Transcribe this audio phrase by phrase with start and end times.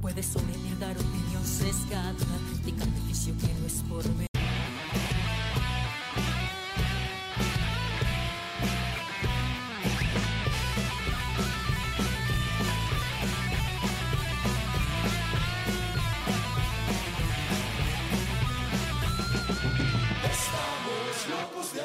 [0.00, 2.14] puedes omitir dar opinión sesgada,
[2.48, 4.04] criticando vicio que no es por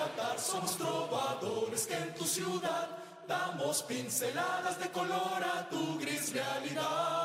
[0.05, 2.89] atar, somos trovadores que en tu ciudad
[3.27, 7.24] damos pinceladas de color a tu gris realidad.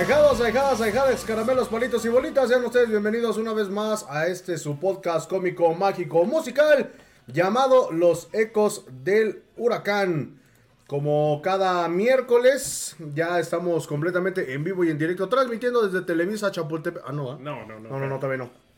[0.00, 4.56] Ahijados, ahijadas, ahijades, caramelos, palitos y bolitas, sean ustedes bienvenidos una vez más a este
[4.56, 6.90] su podcast cómico, mágico, musical
[7.26, 10.40] llamado Los Ecos del Huracán.
[10.86, 17.02] Como cada miércoles, ya estamos completamente en vivo y en directo, transmitiendo desde Televisa Chapultepec.
[17.06, 17.38] Ah, no, ¿ah?
[17.38, 17.90] No, no, no.
[17.90, 18.69] No, no, no, todavía no.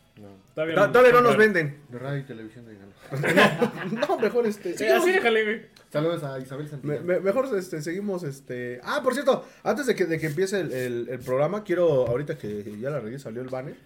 [0.55, 1.79] Todavía Todavía no nos venden.
[1.89, 2.77] De radio y televisión de
[4.07, 4.77] No, mejor este.
[4.77, 5.63] Sí, así déjale, güey.
[5.91, 7.07] Saludos a Isabel Me- Santillán.
[7.07, 8.81] me- mejor este, seguimos este.
[8.85, 12.37] Ah, por cierto, antes de que, de que empiece el, el- el programa, quiero, ahorita
[12.39, 13.77] que ya la regué, salió el banner.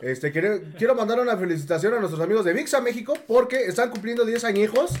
[0.00, 4.24] Este, quiero, quiero mandar una felicitación a nuestros amigos de VIXA México porque están cumpliendo
[4.24, 4.92] 10 añejos.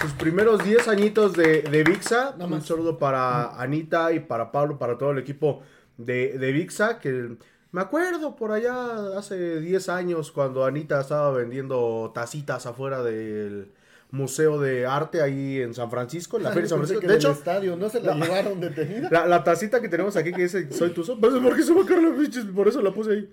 [0.00, 2.34] Sus primeros 10 añitos de, de VIXA.
[2.36, 5.62] No Un saludo para Anita y para Pablo, para todo el equipo
[5.96, 6.98] de, de VIXA.
[6.98, 7.36] Que
[7.74, 13.72] me acuerdo por allá hace 10 años cuando Anita estaba vendiendo tacitas afuera del
[14.12, 17.00] Museo de Arte ahí en San Francisco, en la Feria de San Francisco.
[17.00, 19.08] que De del hecho, estadio, no se la llevaron detenida.
[19.10, 21.18] la, la tacita que tenemos aquí que dice Soy Tuzo.
[21.18, 23.30] Pues porque se va a caer la pinches, por eso la puse ahí.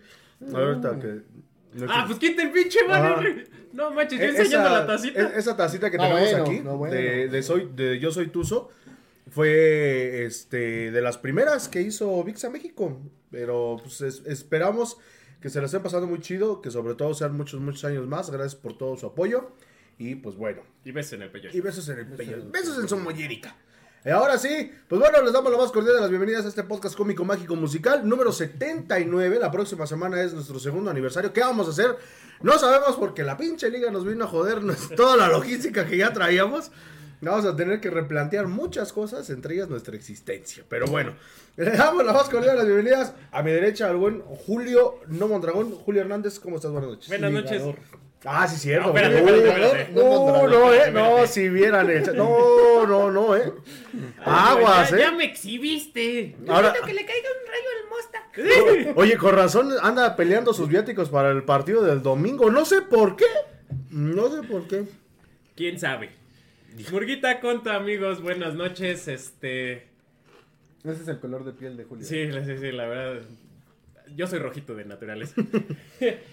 [0.54, 1.22] A ver, ahorita que.
[1.88, 3.48] Ah, pues quita el pinche banner.
[3.74, 5.22] No manches, yo E- enseñando esa- la tacita.
[5.22, 6.96] e- Esa tacita que Ah, tenemos bueno, aquí, no, bueno.
[6.96, 8.70] de, de soy, de Yo Soy Tuzo,
[9.32, 13.00] fue este, de las primeras que hizo VIXA México.
[13.32, 14.98] Pero pues es- esperamos
[15.42, 18.30] que se la estén pasando muy chido, que sobre todo sean muchos, muchos años más.
[18.30, 19.52] Gracias por todo su apoyo.
[19.98, 21.50] Y pues bueno, Y ves en el pello.
[21.54, 22.38] y besos en el pello.
[22.52, 23.56] Besos en su mollerica.
[24.04, 26.64] Y ahora sí, pues bueno, les damos la más cordial de las bienvenidas a este
[26.64, 29.38] podcast cómico mágico musical número 79.
[29.40, 31.32] La próxima semana es nuestro segundo aniversario.
[31.32, 31.96] ¿Qué vamos a hacer?
[32.42, 35.98] No sabemos porque la pinche liga nos vino a joder nues- toda la logística que
[35.98, 36.72] ya traíamos.
[37.22, 40.64] Vamos a tener que replantear muchas cosas, entre ellas nuestra existencia.
[40.68, 41.14] Pero bueno,
[41.56, 45.72] le damos la más cordial las bienvenidas a mi derecha al buen Julio No Mondragón.
[45.72, 46.72] Julio Hernández, ¿cómo estás?
[46.72, 47.08] Buenas noches.
[47.10, 47.64] Buenas noches.
[48.24, 48.90] Ah, sí, cierto.
[48.90, 49.40] No, espérate, güey.
[49.40, 49.92] espérate, espérate.
[49.94, 50.92] No, No, eh.
[50.92, 52.16] No, si vieran el.
[52.16, 53.52] No, no, no, eh.
[54.24, 55.00] Aguas, ya, eh.
[55.00, 56.36] ya me exhibiste.
[56.48, 59.00] Ahora- que le caiga un rayo al mosta.
[59.00, 62.52] Oye, con razón anda peleando sus viáticos para el partido del domingo.
[62.52, 63.26] No sé por qué.
[63.90, 64.86] No sé por qué.
[65.56, 66.21] ¿Quién sabe?
[66.90, 69.08] Murguita Conta, amigos, buenas noches.
[69.08, 69.88] Este.
[70.84, 72.06] Ese es el color de piel de Julio.
[72.06, 73.22] Sí, sí, sí, la verdad.
[74.16, 75.36] Yo soy rojito de naturaleza.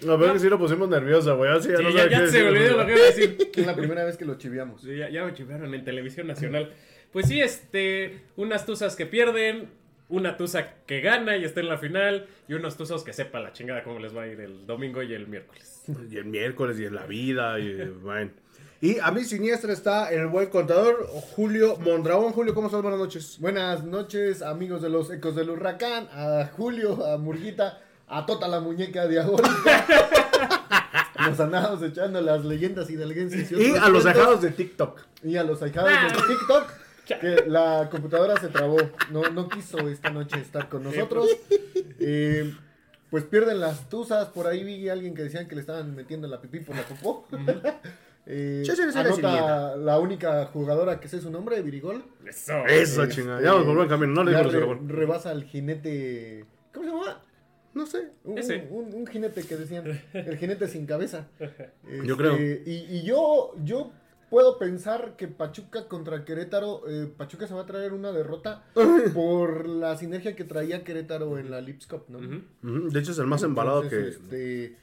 [0.01, 1.51] La verdad que sí lo pusimos nerviosa, güey.
[1.51, 3.51] Así ya Sí, no ya, sabe ya qué se olvidó lo que iba a decir.
[3.55, 4.83] Es la primera vez que lo chiviamos.
[4.83, 6.73] Sí, ya, ya me chivaron en televisión nacional.
[7.13, 9.69] Pues sí, este, unas tuzas que pierden,
[10.09, 13.53] una tuza que gana y está en la final, y unos tuzos que sepa la
[13.53, 15.85] chingada cómo les va a ir el domingo y el miércoles.
[16.11, 17.59] Y el miércoles y en la vida.
[17.61, 18.31] Y, bueno.
[18.81, 22.33] Y a mi siniestra está el buen contador Julio Mondragón.
[22.33, 22.81] Julio, ¿cómo estás?
[22.83, 23.37] Buenas noches.
[23.41, 26.09] Buenas noches, amigos de los Ecos del Huracán.
[26.13, 29.87] A Julio, a Murguita, a Tota la muñeca diabólica.
[31.29, 33.51] Nos andamos echando las leyendas hidalguenses.
[33.51, 35.01] Y otros a los ajados de TikTok.
[35.25, 36.09] Y a los ahijados Ah.
[36.15, 36.73] de TikTok.
[37.21, 38.77] Que la computadora se trabó.
[39.11, 41.27] No, no quiso esta noche estar con nosotros.
[41.99, 42.55] Eh,
[43.11, 44.29] pues pierden las tuzas.
[44.29, 46.83] Por ahí vi a alguien que decían que le estaban metiendo la pipí por la
[46.83, 47.27] popó.
[48.29, 52.05] Sí, sí, anota la única jugadora que sé su nombre, Virigol.
[52.27, 52.53] Eso.
[52.67, 53.41] Eso, Este, chingada.
[53.41, 54.13] Ya vamos por buen camino.
[54.13, 56.45] No le digo re- rebasa al jinete.
[56.75, 57.23] ¿Cómo se llama?
[57.75, 58.09] No sé.
[58.25, 58.67] Un, Ese.
[58.71, 60.01] un- un jinete que decían.
[60.13, 61.29] El jinete sin cabeza.
[62.05, 62.35] Yo creo.
[62.35, 63.93] Este, Y, y yo, yo
[64.31, 68.63] puedo pensar que Pachuca contra Querétaro, eh, Pachuca se va a traer una derrota
[69.15, 72.19] por la sinergia que traía Querétaro en la Lips Cup, ¿no?
[72.91, 74.09] De hecho, es el más embalado que.
[74.09, 74.77] este,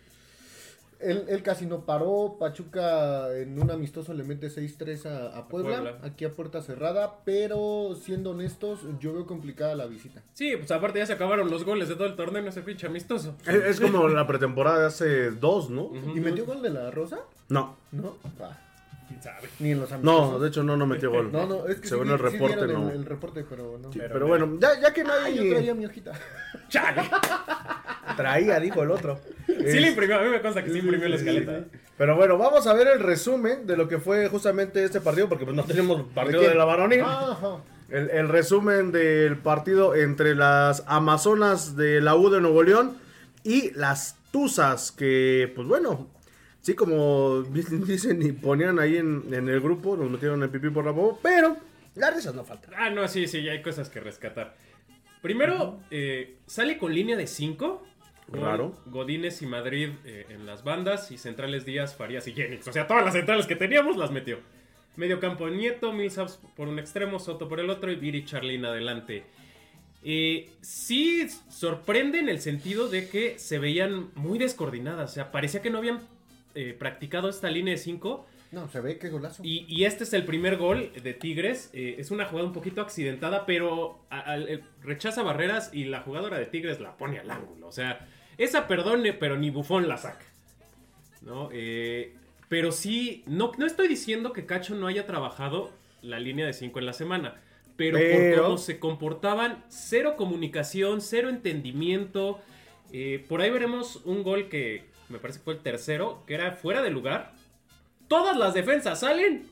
[1.06, 2.38] él, él casi no paró.
[2.40, 6.00] Pachuca en un amistoso le mete 6-3 a, a Puebla, Puebla.
[6.04, 7.19] Aquí a puerta cerrada.
[7.25, 10.22] Pero siendo honestos, yo veo complicada la visita.
[10.34, 12.88] Sí, pues aparte ya se acabaron los goles de todo el torneo en ese pinche
[12.88, 13.36] amistoso.
[13.46, 15.92] Es, es como la pretemporada de hace dos, ¿no?
[16.16, 17.19] ¿Y metió gol de la Rosa?
[17.50, 17.75] No.
[17.92, 18.16] No.
[18.40, 18.57] Ah,
[19.07, 19.48] ¿Quién sabe?
[19.60, 20.31] ni en los amistosos.
[20.31, 21.31] No, de hecho, no, no metió gol.
[21.31, 22.90] No, no, es que Según sí, el sí reporte, no.
[22.90, 23.90] El, el reporte, pero no.
[23.92, 26.12] Pero, bueno, ya, ya que Ah, yo nadie traía mi hojita.
[26.69, 27.04] ¡Chale!
[28.18, 29.19] traía, dijo el otro.
[29.48, 31.66] Sí le imprimió, a mí me consta que sí imprimió la escaleta.
[31.98, 35.46] Pero bueno, vamos a ver el resumen de lo que fue justamente este partido, porque
[35.46, 37.02] pues no tenemos partido de la varonil.
[37.02, 37.57] Ajá.
[37.90, 42.98] El, el resumen del partido entre las Amazonas de la U de Nuevo León
[43.44, 46.07] y las Tuzas, que pues bueno,
[46.65, 50.83] sí como dicen y ponían ahí en, en el grupo, nos metieron el pipí por
[50.83, 51.57] la boca, pero
[51.94, 52.73] las risas no faltan.
[52.75, 54.57] Ah, no, sí, sí, ya hay cosas que rescatar.
[55.21, 57.85] Primero, eh, sale con línea de 5.
[58.29, 58.75] Raro.
[58.88, 62.68] Godínez y Madrid eh, en las bandas y centrales Díaz, Farías y Jennings.
[62.68, 64.39] O sea, todas las centrales que teníamos las metió.
[64.95, 69.23] Medio campo Nieto, Millsaps por un extremo, Soto por el otro y Viri Charlín adelante.
[70.01, 75.11] Eh, sí sorprende en el sentido de que se veían muy descoordinadas.
[75.11, 76.00] O sea, parecía que no habían
[76.56, 78.25] eh, practicado esta línea de 5.
[78.52, 79.44] No, se ve que golazo.
[79.44, 81.69] Y, y este es el primer gol de Tigres.
[81.74, 84.38] Eh, es una jugada un poquito accidentada, pero a-
[84.81, 87.68] rechaza barreras y la jugadora de Tigres la pone al ángulo.
[87.68, 88.07] O sea,
[88.38, 90.25] esa perdone, pero ni Bufón la saca.
[91.22, 91.50] ¿No?
[91.52, 92.13] Eh,
[92.50, 95.72] pero sí, no, no estoy diciendo que Cacho no haya trabajado
[96.02, 97.42] la línea de 5 en la semana.
[97.75, 102.40] Pero, Pero- por cómo se comportaban, cero comunicación, cero entendimiento.
[102.94, 106.52] Eh, por ahí veremos un gol que me parece que fue el tercero, que era
[106.54, 107.34] fuera de lugar.
[108.07, 109.48] Todas las defensas salen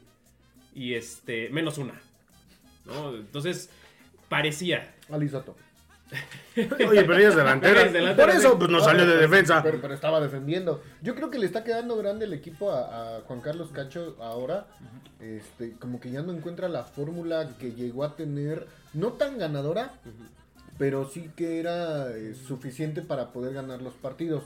[0.74, 2.00] y este, menos una.
[2.86, 3.16] ¿no?
[3.16, 3.70] Entonces,
[4.30, 4.94] parecía.
[5.12, 5.56] Alisoto.
[6.56, 7.72] Oye, pero ella es delantera.
[7.74, 9.64] Ella es delantera, Por eso pues no salió de defensa.
[9.64, 10.84] Pero, pero estaba defendiendo.
[11.02, 14.68] Yo creo que le está quedando grande el equipo a, a Juan Carlos Cacho ahora.
[15.24, 19.94] Este, como que ya no encuentra la fórmula que llegó a tener, no tan ganadora,
[20.78, 24.44] pero sí que era eh, suficiente para poder ganar los partidos.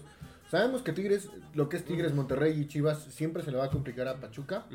[0.49, 3.69] Sabemos que Tigres, lo que es Tigres, Monterrey y Chivas, siempre se le va a
[3.69, 4.65] complicar a Pachuca.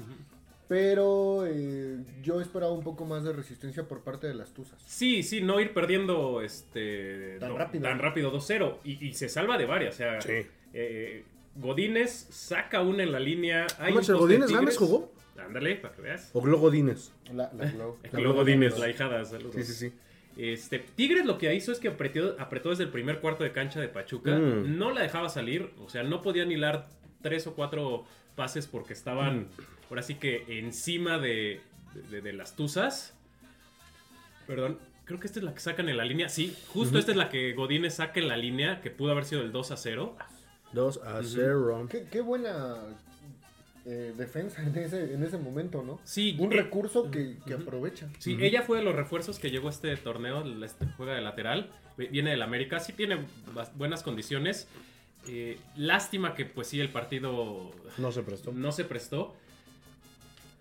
[0.68, 4.80] Pero eh, yo esperaba un poco más de resistencia por parte de las Tuzas.
[4.86, 7.82] Sí, sí, no ir perdiendo este Tan no, rápido.
[7.84, 8.78] tan rápido 2-0.
[8.84, 9.94] Y, y se salva de varias.
[9.94, 10.46] O sea, Sí.
[10.72, 11.24] eh,
[11.56, 13.66] Godínez saca una en la línea.
[13.78, 15.12] Hay ¿Cómo Godínez Gámez jugó?
[15.38, 16.30] Ándale, para que veas.
[16.32, 17.12] O Globo Dines.
[17.34, 17.50] La,
[18.12, 19.54] luego Godínez, la hijada, saludos.
[19.56, 19.92] Sí, sí, sí.
[20.36, 23.80] Este, Tigres lo que hizo es que apretó, apretó desde el primer cuarto de cancha
[23.80, 24.36] de Pachuca.
[24.38, 24.78] Mm.
[24.78, 25.70] No la dejaba salir.
[25.84, 26.88] O sea, no podían hilar
[27.20, 29.48] tres o cuatro pases porque estaban,
[29.90, 31.60] ahora sí que encima de,
[32.10, 33.14] de- de las tuzas.
[34.46, 36.28] Perdón, creo que esta es la que sacan en la línea.
[36.28, 39.42] Sí, justo esta es la que Godínez saca en la línea, que pudo haber sido
[39.42, 40.16] el 2 a 0.
[40.72, 41.86] 2 a 0.
[41.90, 42.76] Qué, qué buena
[43.84, 46.00] eh, defensa en ese, en ese momento, ¿no?
[46.04, 48.08] Sí, Un eh, recurso que, que aprovecha.
[48.18, 51.70] Sí, ella fue de los refuerzos que llegó a este torneo, este, juega de lateral,
[51.98, 53.18] vi- viene del América, sí tiene
[53.76, 54.68] buenas condiciones.
[55.28, 58.52] Eh, lástima que pues sí el partido No se prestó.
[58.52, 59.34] no se prestó.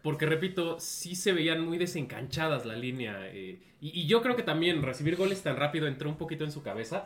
[0.04, 3.28] Porque repito, sí se veían muy desencanchadas la línea.
[3.28, 6.52] eh, y, y yo creo que también recibir goles tan rápido entró un poquito en
[6.52, 7.06] su cabeza.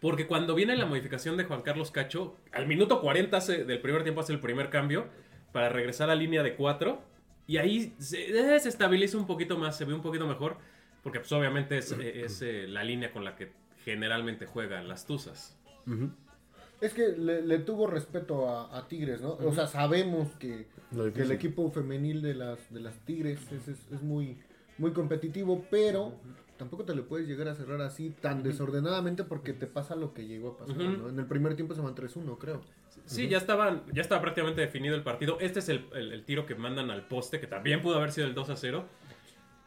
[0.00, 4.02] Porque cuando viene la modificación de Juan Carlos Cacho, al minuto 40 hace- del primer
[4.04, 5.06] tiempo hace el primer cambio
[5.52, 7.00] para regresar a línea de 4.
[7.46, 10.56] Y ahí se, eh, se estabiliza un poquito más, se ve un poquito mejor.
[11.02, 13.50] Porque pues obviamente es, eh, es, eh, la línea con la que
[13.84, 15.56] generalmente juegan las Tuzas.
[16.80, 19.30] Es que le, le tuvo respeto a, a Tigres, ¿no?
[19.32, 20.66] O sea, sabemos que,
[21.22, 24.36] el equipo femenil de las, de las Tigres es, es- es muy,
[24.76, 26.12] muy competitivo, pero
[26.58, 30.26] tampoco te le puedes llegar a cerrar así tan desordenadamente porque te pasa lo que
[30.26, 30.90] llegó a pasar, Ujú.
[31.04, 31.08] ¿no?
[31.08, 32.60] En el primer tiempo se van 3-1, creo.
[33.06, 35.38] Sí, ya estaban, ya estaba prácticamente definido el partido.
[35.40, 38.26] Este es el, el- el tiro que mandan al poste, que también pudo haber sido
[38.26, 38.84] el 2 a 0.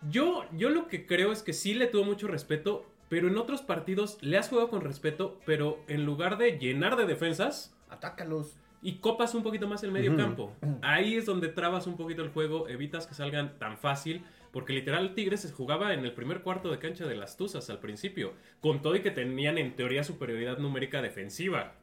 [0.10, 3.62] Yo, yo lo que creo es que sí le tuvo mucho respeto, pero en otros
[3.62, 8.56] partidos le has jugado con respeto, pero en lugar de llenar de defensas Atácalos.
[8.82, 10.20] y copas un poquito más el medio Ujú.
[10.20, 10.54] campo.
[10.82, 15.14] Ahí es donde trabas un poquito el juego, evitas que salgan tan fácil, porque literal
[15.14, 18.82] Tigres se jugaba en el primer cuarto de cancha de las Tuzas al principio, con
[18.82, 21.76] todo y que tenían en teoría superioridad numérica defensiva.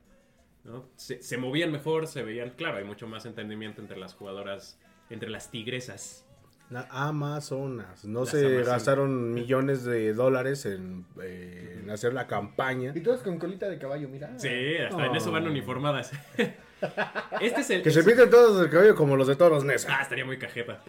[0.64, 0.86] ¿no?
[0.96, 5.30] Se, se movían mejor, se veían, claro, hay mucho más entendimiento entre las jugadoras, entre
[5.30, 6.24] las tigresas.
[6.70, 8.04] La Amazonas.
[8.04, 8.66] No Las se Amazonas.
[8.66, 12.92] gastaron millones de dólares en, eh, en hacer la campaña.
[12.94, 14.38] Y todas con colita de caballo, mira.
[14.38, 16.12] Sí, hasta en eso van uniformadas.
[17.40, 17.82] este es el.
[17.82, 19.96] Que se pinten todos el cabello como los de todos los Nesa.
[19.98, 20.82] Ah, estaría muy cajeta.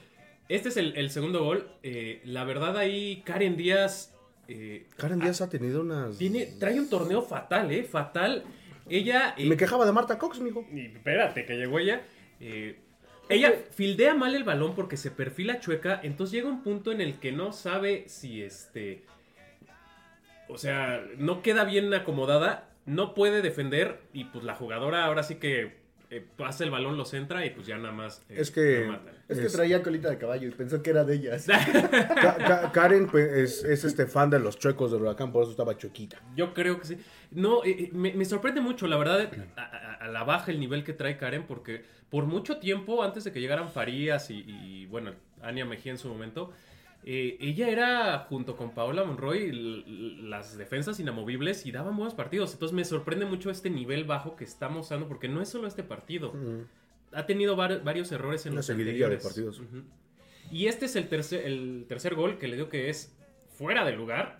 [0.49, 1.69] Este es el, el segundo gol.
[1.83, 4.13] Eh, la verdad, ahí Karen Díaz.
[4.47, 6.17] eh, Karen Díaz ha tenido unas.
[6.17, 7.83] tiene, trae un torneo fatal, ¿eh?
[7.83, 8.43] Fatal.
[8.89, 9.35] Ella.
[9.37, 10.65] eh, Me quejaba de Marta Cox, mijo.
[10.73, 12.01] y espérate, que llegó ella.
[12.39, 12.79] eh,
[13.29, 15.99] ella fildea mal el balón porque se perfila chueca.
[16.01, 19.03] Entonces llega un punto en el que no sabe si este.
[20.47, 22.69] O sea, no queda bien acomodada.
[22.87, 23.99] No puede defender.
[24.13, 25.77] Y pues la jugadora ahora sí que
[26.11, 28.23] eh, pasa el balón, lo centra y pues ya nada más.
[28.29, 29.13] eh, Es que- matan.
[29.27, 31.45] Es que Es- traía colita de caballo y pensó que era de ellas.
[32.15, 35.51] Ka- Ka- Karen pues, es, es este fan de los chuecos del huracán, por eso
[35.51, 36.19] estaba chuequita.
[36.35, 36.97] Yo creo que sí.
[37.31, 40.59] No, eh, eh, me, me sorprende mucho, la verdad, a, a- a la baja el
[40.59, 44.85] nivel que trae Karen, porque por mucho tiempo, antes de que llegaran Farías y, y,
[44.87, 45.11] bueno,
[45.43, 46.51] Ania Mejía en su momento,
[47.05, 49.51] eh, ella era, junto con Paola Monroy,
[50.23, 52.53] las defensas inamovibles y daban buenos partidos.
[52.53, 55.83] Entonces me sorprende mucho este nivel bajo que está mostrando, porque no es solo este
[55.83, 56.33] partido.
[57.13, 59.61] Ha tenido var- varios errores en Una los de partidos.
[60.51, 63.15] Y este es el tercer, el tercer gol que le digo que es
[63.49, 64.39] fuera de lugar.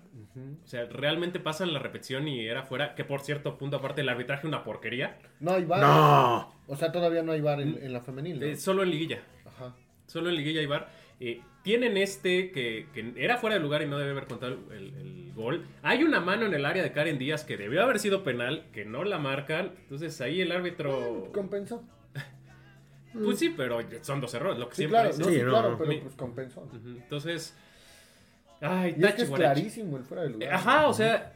[0.63, 2.96] O sea, realmente pasan la repetición y era fuera.
[2.96, 5.18] Que por cierto, punto aparte, el arbitraje una porquería.
[5.39, 5.82] No hay bar.
[5.82, 6.54] ¡No!
[6.68, 8.39] O sea, todavía no hay bar en, en la femenil.
[8.39, 8.46] ¿no?
[8.46, 9.20] Eh, solo en liguilla.
[9.46, 9.75] Ajá.
[10.08, 10.89] Solo en liguilla y bar.
[11.20, 14.94] Eh, tienen este que, que era fuera de lugar y no debe haber contado el,
[14.96, 15.66] el gol.
[15.84, 18.86] Hay una mano en el área de Karen Díaz que debió haber sido penal, que
[18.86, 19.74] no la marcan.
[19.82, 21.30] Entonces ahí el árbitro...
[21.34, 21.84] Compensó.
[23.12, 25.20] Pues sí, pero son dos errores, lo que Sí, siempre claro, es.
[25.20, 25.78] no, Sí, no, claro, no.
[25.80, 26.70] pero pues compensó.
[26.74, 27.56] Entonces...
[28.62, 30.54] Ay, Y es que es clarísimo el fuera de lugar.
[30.54, 31.34] Ajá, o sea,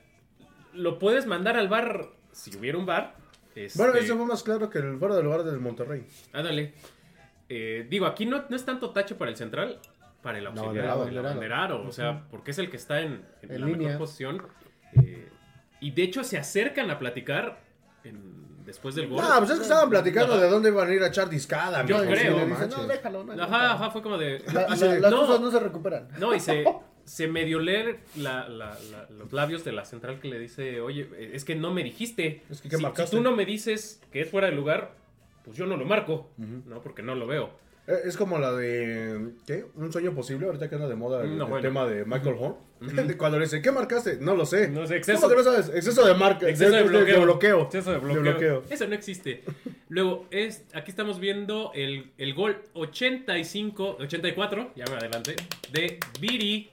[0.73, 3.15] lo puedes mandar al bar si hubiera un bar.
[3.55, 6.05] este, Bueno, eso fue más claro que el fuera del lugar del Monterrey.
[6.31, 6.73] Ándale.
[7.49, 9.79] Eh, digo, aquí no, no es tanto tache para el central,
[10.23, 13.61] para el auxiliar, el abanderado, o sea, porque es el que está en, en En
[13.61, 13.87] la línea.
[13.89, 14.41] mejor posición.
[14.93, 15.29] eh,
[15.81, 17.59] y de hecho se acercan a platicar
[18.05, 19.19] en- después del gol.
[19.21, 20.43] Ah, pues es que estaban platicando Ajá.
[20.43, 21.85] de dónde iban a ir a echar discada.
[21.85, 22.39] Yo creo.
[22.39, 23.23] sí, no no, déjalo.
[23.25, 24.41] No, Ajá, ajá, fue como de...
[24.53, 25.19] La- las no.
[25.19, 26.07] cosas no se recuperan.
[26.17, 26.63] No, y se,
[27.03, 31.09] se medio lee la- la- la- los labios de la central que le dice, oye,
[31.33, 32.43] es que no me dijiste.
[32.49, 33.11] Es que, ¿qué si, marcaste?
[33.11, 34.91] si tú no me dices que es fuera de lugar,
[35.43, 36.81] pues yo no lo marco, ¿no?
[36.81, 37.49] Porque no lo veo.
[37.87, 39.31] Eh, Es como la de.
[39.45, 39.65] ¿Qué?
[39.75, 41.61] Un sueño posible, ahorita que anda de moda el, No, el bueno.
[41.61, 42.55] tema de Michael Horn.
[43.17, 44.17] Cuando le dice, ¿qué marcaste?
[44.19, 44.67] No lo sé.
[44.69, 45.69] No sé, exceso- ¿Cómo que no sabes?
[45.73, 46.47] Exceso de marca.
[46.49, 47.21] Exceso de bloqueo.
[47.23, 47.61] bloqueo.
[47.63, 48.63] Exceso de bloqueo.
[48.69, 49.43] Eso no existe.
[49.89, 55.35] Luego, es, aquí estamos viendo el, el gol 85, 84, ya me adelante,
[55.71, 56.71] de Viri,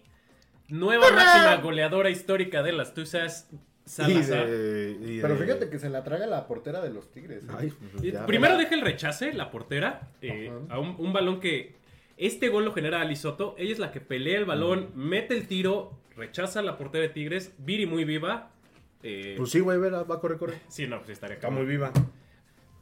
[0.69, 3.49] nueva máxima goleadora histórica de las Tuzas
[3.91, 4.47] Y Salazar.
[4.49, 7.43] de- y de- Pero fíjate que se la traga la portera de los Tigres.
[7.45, 7.49] ¿eh?
[7.59, 8.25] Ay, pues ya.
[8.27, 11.75] Primero deja el rechace, la portera, eh, a un, un balón que.
[12.17, 13.55] Este gol lo genera Ali Soto.
[13.59, 17.09] Ella es la que pelea el balón, mete el tiro, rechaza a la portera de
[17.09, 17.53] Tigres.
[17.59, 18.51] Viri muy viva.
[19.03, 20.61] eh, Pues sí, güey, verá, va a correr, corre.
[20.69, 21.91] sí, no, pues estaría Está muy viva.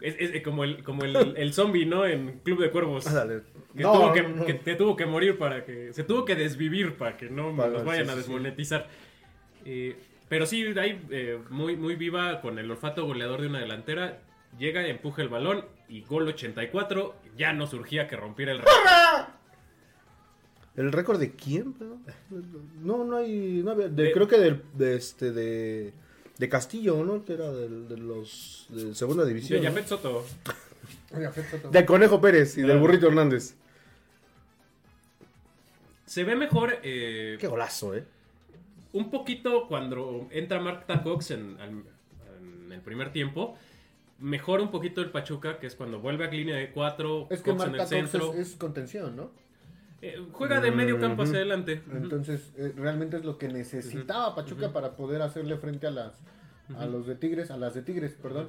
[0.00, 2.04] Es, es como el, como el, el zombie, ¿no?
[2.06, 3.06] En Club de Cuervos.
[3.06, 3.42] Ándale.
[3.76, 5.92] Que, No, tuvo que, no, que te tuvo que morir para que.
[5.92, 8.18] Se tuvo que desvivir para que no Para- nos vayan sí, a sí.
[8.20, 8.88] desmonetizar.
[9.64, 9.96] Eh,
[10.28, 14.20] pero sí, ahí eh, muy, muy viva con el olfato goleador de una delantera.
[14.58, 17.14] Llega, empuja el balón y gol 84.
[17.36, 19.34] Ya no surgía que rompiera el récord.
[20.76, 21.74] ¿El récord de quién?
[22.82, 23.62] No, no hay.
[23.64, 25.92] No había- de- De- creo que del, de este de,
[26.38, 27.24] de Castillo, ¿no?
[27.24, 29.60] Que era del- de, los de segunda De división.
[29.62, 29.68] ¿no?
[29.68, 30.24] Jafet Soto.
[31.72, 32.80] Del Conejo Pérez y del Claro.
[32.80, 33.54] Burrito Hernández.
[36.06, 38.04] Se ve mejor eh, Qué golazo, ¿eh?
[38.92, 41.82] Un poquito cuando entra Mark Tacox en, al-
[42.40, 43.54] en el primer tiempo.
[44.18, 47.28] Mejora un poquito el Pachuca, que es cuando vuelve a línea de 4.
[47.30, 48.32] Es que Cox en el Cox centro.
[48.34, 49.30] es, es contención, ¿no?
[50.02, 51.82] Eh, juega de medio campo hacia adelante.
[51.92, 56.20] Entonces, eh, realmente es lo que necesitaba Pachuca para poder hacerle frente a las
[56.76, 58.46] a los de Tigres, a las de Tigres, perdón,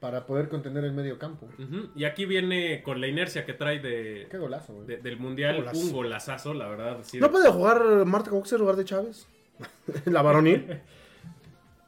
[0.00, 1.48] para poder contener el medio campo.
[1.94, 5.78] Y aquí viene con la inercia que trae de, Qué golazo, de- del mundial, Golazo.
[5.80, 6.98] un golazazo, la verdad.
[7.02, 7.18] sí.
[7.20, 9.28] ¿No puede jugar Marta Cox en lugar de Chávez?
[10.06, 10.80] La varonil.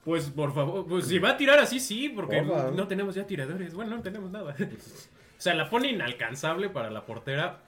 [0.04, 3.74] Pues por favor, pues si va a tirar así, sí, porque no tenemos ya tiradores.
[3.74, 4.54] Bueno, no tenemos nada.
[4.58, 7.62] o sea, la pone inalcanzable para la portera.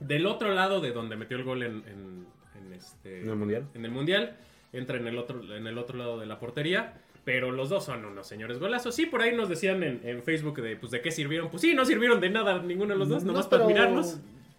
[0.00, 2.26] Del otro lado de donde metió el gol en, en-
[2.60, 3.66] en este, ¿En el Mundial?
[3.74, 4.36] en el mundial,
[4.72, 6.94] entra en el otro, en el otro lado de la portería.
[7.24, 8.94] Pero los dos son unos señores golazos.
[8.94, 11.50] Sí, por ahí nos decían en, en Facebook de, pues, de qué sirvieron.
[11.50, 14.18] Pues sí, no sirvieron de nada ninguno de los dos, No, nomás pero- para admirarnos.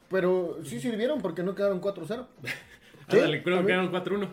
[0.09, 2.25] Pero sí sirvieron porque no quedaron 4-0.
[3.09, 4.27] Ándale, creo que quedaron 4-1.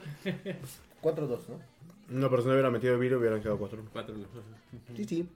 [1.02, 1.60] 4-2, ¿no?
[2.08, 4.26] No, pero si no hubiera metido Viro hubieran quedado 4 4-1.
[4.96, 5.28] Sí, sí.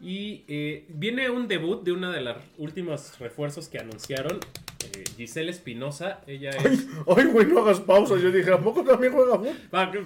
[0.00, 4.38] Y eh, viene un debut de una de las últimas refuerzos que anunciaron.
[4.82, 6.20] este, Giselle Espinosa.
[6.26, 6.86] Ella Ay, es.
[7.16, 8.16] ay, güey, no hagas pausa.
[8.16, 9.54] Yo dije, ¿a poco también juega fútbol?
[9.74, 10.02] Va, que-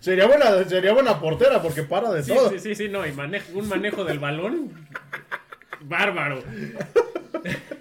[0.00, 2.48] Sería buena, sería buena portera porque para de Sí, todo.
[2.50, 4.72] sí, sí, sí, no, y manejo, un manejo del balón.
[5.82, 6.42] Bárbaro.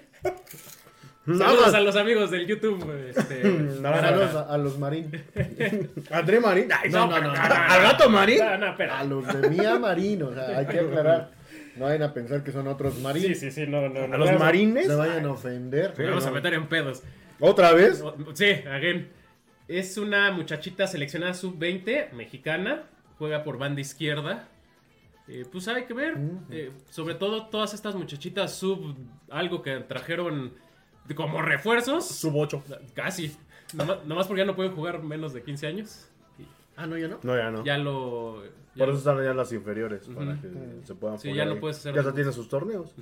[1.26, 2.84] Saludos hagas- a los amigos del YouTube.
[3.10, 3.44] Este,
[3.82, 5.12] No, Saludos a, a los marín.
[6.12, 6.70] André Marín.
[6.72, 8.40] Ay, No, no, no, no, ¿Al gato Marín?
[8.40, 9.00] No, no, espera.
[9.00, 11.32] A los de Mía Marín, o sea, hay que aclarar.
[11.76, 13.24] No vayan a pensar que son otros marín.
[13.24, 14.02] Sí, sí, sí, no, no.
[14.04, 14.88] ¿A no, los no, marines?
[14.88, 15.94] Se vayan a ofender.
[15.98, 17.04] nos Vamos a meter en pedos.
[17.40, 18.04] ¿Otra vez?
[18.34, 19.10] Sí, again.
[19.68, 22.84] Es una muchachita seleccionada sub-20, mexicana.
[23.18, 24.48] Juega por banda izquierda.
[25.28, 26.18] Eh, pues hay que ver.
[26.50, 28.96] eh, sobre todo todas estas muchachitas sub
[29.30, 30.54] algo que trajeron
[31.16, 32.06] como refuerzos.
[32.08, 32.63] Sub 8.
[32.94, 33.36] Casi.
[33.74, 36.08] Nomás, nomás porque ya no pueden jugar menos de 15 años.
[36.75, 37.20] Ah, no, ya no.
[37.24, 37.63] No, ya no.
[37.63, 38.44] Ya lo.
[38.75, 40.48] ya Por eso están allá las inferiores, para que
[40.86, 41.60] se puedan Sí, poner ya no ahí.
[41.60, 42.94] puedes hacer Ya hasta tiene sus torneos.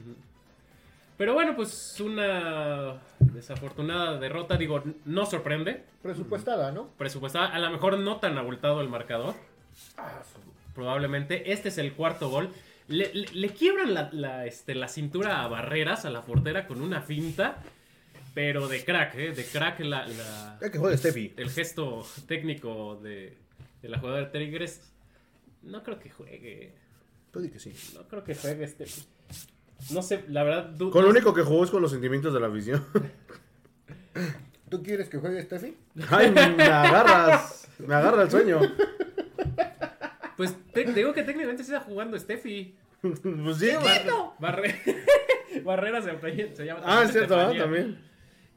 [1.17, 4.55] Pero bueno, pues una desafortunada derrota.
[4.57, 5.83] Digo, no sorprende.
[6.03, 6.89] Presupuestada, ¿no?
[6.97, 7.47] Presupuestada.
[7.47, 9.33] A lo mejor no tan abultado el marcador.
[10.75, 11.51] Probablemente.
[11.51, 12.49] Este es el cuarto gol.
[12.87, 16.81] Le, le- le quiebran la, la, este, la cintura a Barreras, a la portera, con
[16.81, 17.57] una finta.
[18.37, 19.31] Pero de crack, ¿eh?
[19.31, 21.33] De crack la, la- Ya que juegue Steffi.
[21.37, 23.35] el gesto técnico de,
[23.81, 24.93] de la jugadora de Tigres.
[25.63, 26.75] No creo que juegue.
[27.31, 27.73] Tú di que sí.
[27.95, 28.85] No creo que juegue este.
[29.89, 30.77] No sé, la verdad.
[30.77, 32.85] Con lo único que jugó es con los sentimientos de la afición.
[34.69, 35.75] ¿Tú quieres que juegue Steffi?
[36.07, 37.67] Ay, me agarras.
[37.79, 38.59] Me agarra el sueño.
[40.35, 42.75] Pues te, te digo que técnicamente se está jugando Steffi.
[43.01, 43.71] Pues sí,
[44.37, 44.75] Barre...
[45.65, 46.81] Barrera se, se llama.
[46.85, 47.35] Ah, es cierto.
[47.35, 48.05] También.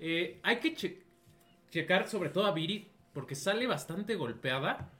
[0.00, 1.02] Eh, hay que che-
[1.70, 4.90] checar sobre todo a Viri porque sale bastante golpeada.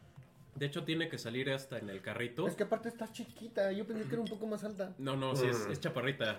[0.54, 2.46] De hecho, tiene que salir hasta en el carrito.
[2.46, 3.72] Es que aparte está chiquita.
[3.72, 4.94] Yo pensé que era un poco más alta.
[4.98, 5.50] No, no, sí, Mm.
[5.50, 6.38] es, es chaparrita.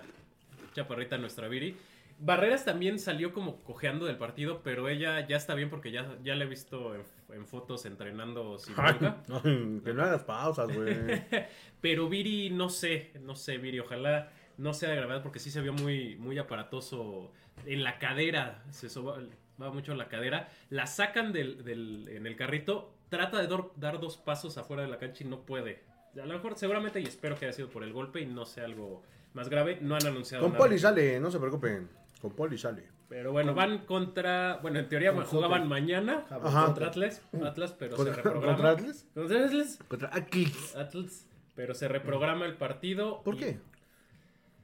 [0.74, 1.76] Chaparrita nuestra Viri.
[2.18, 6.36] Barreras también salió como cojeando del partido, pero ella ya está bien porque ya, ya
[6.36, 7.02] la he visto en,
[7.32, 8.94] en fotos entrenando sin ay,
[9.84, 10.94] que no hagas pausas, güey.
[11.80, 15.60] Pero Viri, no sé, no sé, Viri, ojalá no sea de gravedad porque sí se
[15.62, 17.32] vio muy, muy aparatoso
[17.66, 19.18] en la cadera, se soba-
[19.60, 24.00] va mucho en la cadera, la sacan del, del- en el carrito, trata de dar
[24.00, 25.82] dos pasos afuera de la cancha y no puede.
[26.20, 28.64] A lo mejor seguramente y espero que haya sido por el golpe y no sea
[28.64, 29.02] algo
[29.34, 30.64] más grave, no han anunciado Con nada.
[30.64, 31.88] Poli sale, no se preocupen.
[32.20, 32.86] Con Poli sale.
[33.08, 36.64] Pero bueno, van contra, bueno, en teoría jugaban mañana Ajá.
[36.66, 38.46] contra Atlas, Atlas, pero se ¿Contra, reprograma.
[38.54, 39.06] ¿Contra Atlas?
[39.14, 39.78] Contra Atlas.
[39.88, 40.76] Contra Atlas.
[40.76, 43.22] Atlas, pero se reprograma el partido.
[43.22, 43.58] ¿Por y- qué?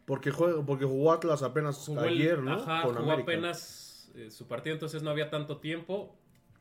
[0.09, 2.55] Porque, juega, porque jugó Atlas apenas jugó el- ayer, ¿no?
[2.55, 3.31] Ajá, Con jugó América.
[3.31, 6.17] apenas eh, su partido, entonces no había tanto tiempo.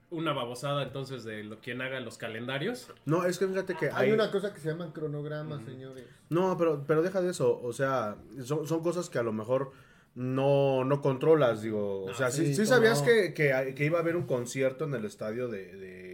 [0.10, 2.88] Una babosada entonces de lo, quien haga los calendarios.
[3.06, 4.12] No, es que fíjate que Hay hay...
[4.12, 6.06] una cosa que se llaman cronogramas, señores.
[6.30, 7.60] No, pero, pero deja de eso.
[7.62, 9.72] O sea, son, son cosas que a lo mejor
[10.16, 12.04] no, no controlas, digo.
[12.04, 13.06] O No, sea, sí, sí, sí cómo sabías no.
[13.08, 16.07] que, que, que iba a haber un concierto en el estadio de, de- de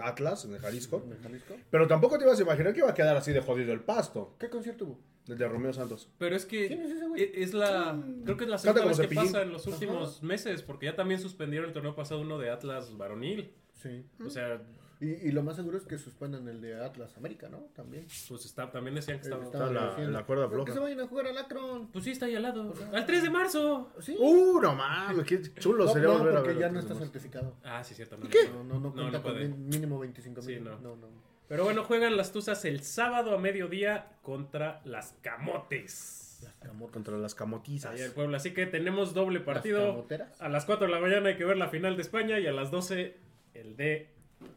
[0.00, 1.04] Atlas, en el Jalisco.
[1.10, 1.56] ¿En Jalisco?
[1.70, 4.34] Pero tampoco te ibas a imaginar que iba a quedar así de jodido el pasto.
[4.38, 5.00] ¿Qué concierto hubo?
[5.28, 6.08] El de Romeo Santos.
[6.18, 7.22] Pero es que ¿Quién es ese güey?
[7.22, 8.02] e- es la.
[8.24, 11.20] Creo que es la segunda vez que pasa en los últimos meses, porque ya también
[11.20, 13.50] suspendieron el torneo pasado uno de Atlas varonil.
[13.74, 14.04] Sí.
[14.24, 14.62] O sea,
[15.00, 17.58] Y, y lo más seguro es que suspendan el de Atlas América, ¿no?
[17.74, 18.06] También.
[18.28, 19.44] pues está, también decían que Eh, estaba.
[19.44, 20.72] estaba Está la- la cuerda Pero Que floja.
[20.72, 21.86] se vayan a jugar al Akron.
[21.92, 22.74] Pues sí, está ahí al lado.
[22.92, 23.92] Al 3 de marzo.
[24.00, 24.16] ¿Sí?
[24.18, 26.58] Uh, no mames, qué chulo no, sería no, volver a porque ver.
[26.62, 27.54] ya no está certificado.
[27.62, 28.16] Ah, sí, cierto.
[28.16, 29.48] No, No, no, no No, cuenta no con puede.
[29.48, 30.58] mínimo 25 mil.
[30.58, 30.78] Sí, no.
[30.80, 31.06] no, no.
[31.46, 36.24] Pero bueno, juegan las Tuzas el sábado a mediodía contra las Camotes.
[36.42, 36.90] Las.
[36.92, 37.92] Contra las camotizas.
[37.92, 38.36] Allá en Puebla.
[38.36, 39.86] Así que tenemos doble ¿Las partido.
[39.92, 40.40] camoteras?
[40.40, 42.52] A las 4 de la mañana hay que ver la final de España y a
[42.52, 43.16] las 12
[43.54, 44.08] el de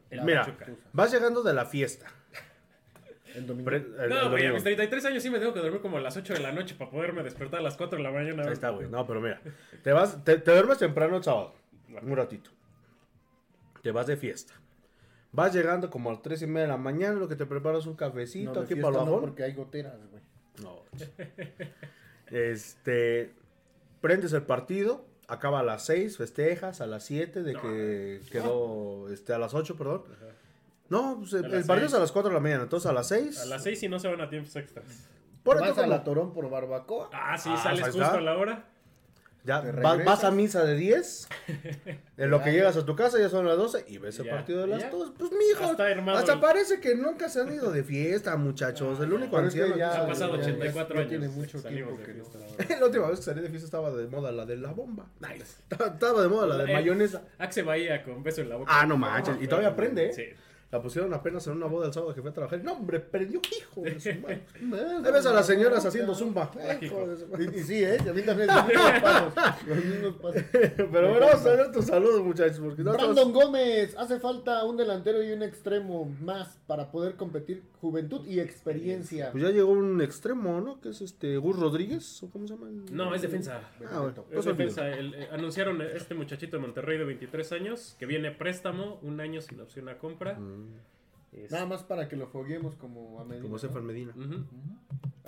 [0.09, 0.67] el Mira, Pachuca.
[0.93, 2.07] vas llegando de la fiesta.
[3.35, 3.65] El domingo.
[3.65, 4.53] Pre- el- el No, güey, a domingo.
[4.55, 6.75] mis 33 años sí me tengo que dormir como a las 8 de la noche
[6.75, 8.43] para poderme despertar a las 4 de la mañana.
[8.43, 8.89] Ahí está, güey.
[8.89, 9.39] No, pero mira.
[9.83, 11.53] Te vas, te, te duermes temprano el sábado.
[12.01, 12.51] Un ratito.
[13.81, 14.53] Te vas de fiesta.
[15.31, 17.85] Vas llegando como a las 3 y media de la mañana, lo que te preparas
[17.85, 20.21] un cafecito de aquí fiesta para el no, porque hay goteras, güey.
[20.61, 20.83] No.
[22.27, 23.33] Este.
[24.01, 25.05] Prendes el partido.
[25.31, 29.07] Acaba a las 6, festejas a las 7 de que quedó.
[29.09, 30.03] Este, a las 8, perdón.
[30.89, 32.63] No, pues el, partido es a las 4 de la mañana.
[32.63, 33.39] Entonces a las 6.
[33.39, 34.85] A las 6 si no se van a tiempos extras.
[35.41, 37.09] Por Vas eso a la Torón por barbacoa.
[37.13, 38.70] Ah, sí, Ah, sales justo a la hora.
[39.43, 40.05] Ya Te va- regresas.
[40.05, 41.27] vas a misa de 10.
[42.17, 44.33] En lo que llegas a tu casa ya son las 12 y ves el Ya.
[44.33, 44.89] partido de las Ya.
[44.91, 45.13] 2.
[45.17, 45.87] Pues mijo, Hasta
[46.19, 48.99] hasta parece que nunca se han ido de fiesta, muchachos.
[48.99, 51.09] el único anciano ya- Ha pasado ya- 84 ya años.
[51.09, 52.23] tiene mucho tiempo que no.
[52.79, 55.07] La última vez que salí de fiesta estaba de moda la de la bomba.
[55.69, 57.23] Estaba, estaba de moda la de Eh, mayonesa.
[57.39, 58.71] Axe Bahía con beso en la boca.
[58.71, 59.37] Ah, no manches.
[59.41, 60.13] Y todavía prende, ¿eh?
[60.13, 60.25] Sí.
[60.71, 62.63] La pusieron apenas en una boda el sábado que fue a trabajar.
[62.63, 64.45] No, hombre, perdió hijo de su madre.
[65.05, 66.49] Ahí ves a las señoras haciendo zumba.
[66.55, 66.85] Mágico.
[66.85, 67.49] Hijo de su madre.
[67.53, 67.97] Y, y sí, ¿eh?
[67.99, 69.67] A mí también los mismos pasos.
[69.67, 70.43] Los mismos pasos.
[70.51, 72.59] Pero bueno, vamos a ver tus saludos, muchachos.
[72.59, 77.63] Porque no Brandon Gómez, hace falta un delantero y un extremo más para poder competir
[77.81, 79.31] juventud y experiencia.
[79.31, 80.79] Pues ya llegó un extremo, ¿no?
[80.79, 82.69] Que es este Gus Rodríguez, ¿o cómo se llama?
[82.69, 83.61] el- No, es defensa.
[83.91, 84.23] Ah, bueno.
[84.31, 84.87] Es defensa.
[84.87, 89.41] El- eh, anunciaron este muchachito de Monterrey de 23 años que viene préstamo, un año
[89.41, 90.37] sin opción a compra.
[91.33, 93.41] Es- Nada más para que lo foguemos como a Medina.
[93.43, 93.59] Como ¿no?
[93.59, 94.13] Stefan Medina.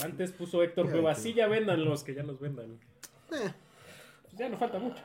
[0.04, 1.18] Antes puso Héctor Ya, Cuevas.
[1.18, 2.72] que- Sí, ya vendan los que ya nos vendan.
[3.32, 3.52] Eh.
[4.24, 5.02] Pues ya no falta mucho.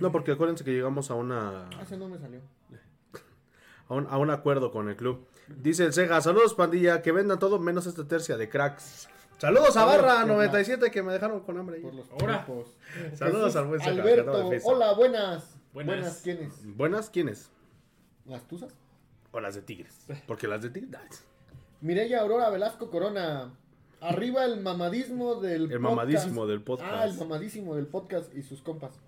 [0.00, 2.40] No, porque acuérdense que llegamos a una Ah, ese no me salió.
[3.88, 5.24] a un, a un acuerdo con el club.
[5.60, 9.08] Dice el Sega, saludos pandilla, que vendan todo menos esta tercia de cracks.
[9.38, 11.76] Saludos a Barra 97 que me dejaron con hambre.
[11.76, 11.82] ahí.
[11.82, 12.46] Por los Ahora.
[13.14, 15.56] Saludos al buen Sega, Alberto, de hola, buenas.
[15.72, 15.96] Buenas.
[15.96, 16.76] Buenas, ¿quiénes?
[16.76, 17.50] Buenas, ¿quiénes?
[18.26, 18.72] ¿Las tuzas?
[19.32, 20.06] O las de Tigres.
[20.26, 21.24] Porque las de Tigres.
[21.80, 23.50] Mireya Aurora Velasco Corona.
[24.00, 26.92] Arriba el mamadismo del El mamadísimo del podcast.
[26.92, 29.00] Ah, el mamadísimo del podcast y sus compas.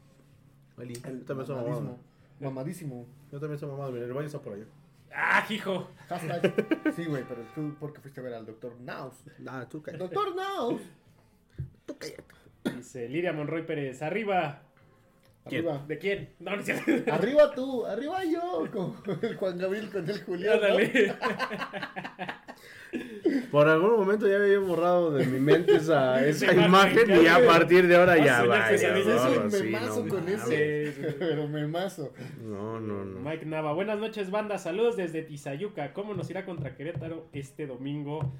[0.79, 1.81] Eli, El yo también soy mamado.
[1.81, 1.99] mamadismo.
[2.41, 3.07] Mamadísimo.
[3.31, 3.93] Yo también soy mamado.
[3.93, 4.65] Mira, el baño está por allá.
[5.15, 5.91] ¡Ah, hijo!
[6.09, 6.53] Hashtag.
[6.95, 9.15] Sí, güey, pero tú porque fuiste a ver al doctor Naus.
[9.47, 10.03] Ah, tú cállate.
[10.05, 10.83] Doctor Naus.
[11.87, 12.25] Tú cállate.
[12.77, 14.03] Dice Lidia Monroy Pérez.
[14.03, 14.63] Arriba.
[15.47, 15.85] Arriba.
[15.87, 16.31] ¿De quién?
[16.39, 17.13] No, no es cierto.
[17.13, 18.67] Arriba tú, arriba yo.
[18.73, 20.59] Como el Juan Gabriel con el Julián.
[23.51, 27.87] Por algún momento ya había borrado de mi mente esa, esa imagen y a partir
[27.89, 28.69] de ahora Ah, ya va.
[28.79, 28.87] sí,
[29.73, 30.93] no con ese.
[30.93, 31.03] Sí.
[31.19, 32.13] Pero memazo.
[32.43, 33.21] No, no, no.
[33.29, 34.59] Mike Nava, buenas noches, banda.
[34.59, 35.93] Saludos desde Tizayuca.
[35.93, 38.33] ¿Cómo nos irá contra Querétaro este domingo?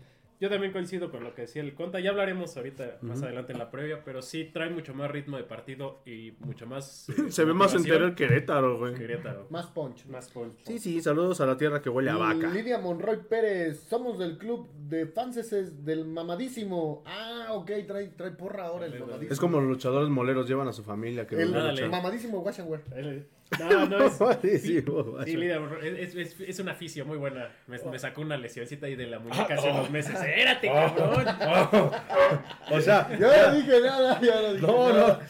[0.45, 2.01] Yo también coincido con lo que decía el Conta.
[2.01, 5.45] Ya hablaremos ahorita más adelante en la previa, pero sí trae mucho más ritmo de
[5.45, 7.09] partido y mucho más.
[7.09, 8.93] eh, Se ve más entero el Querétaro, güey.
[8.93, 9.47] Querétaro.
[9.49, 10.05] Más punch.
[10.05, 10.53] Más punch.
[10.67, 12.51] Sí, sí, saludos a la tierra que huele a vaca.
[12.51, 17.03] Lidia Monroy Pérez, somos del club de fanses del mamadísimo.
[17.07, 19.33] Ah, ok, trae, trae porra ahora el mamadísimo.
[19.33, 22.83] Es como los luchadores moleros llevan a su familia que el mamadísimo Wash and Wear.
[22.95, 23.27] Él-
[23.59, 24.21] No, no es.
[24.21, 25.25] Mamadísimo, vaya.
[25.25, 25.37] Sí,
[25.83, 26.59] es, es, es
[27.05, 27.49] muy buena.
[27.67, 30.15] Me, me sacó una lesioncita ahí de la muñeca hace unos meses.
[30.15, 31.27] ¡Espérate, cabrón!
[32.71, 34.95] O sea, Yo no dije nada, yo no dije no, no.
[34.95, 35.21] nada.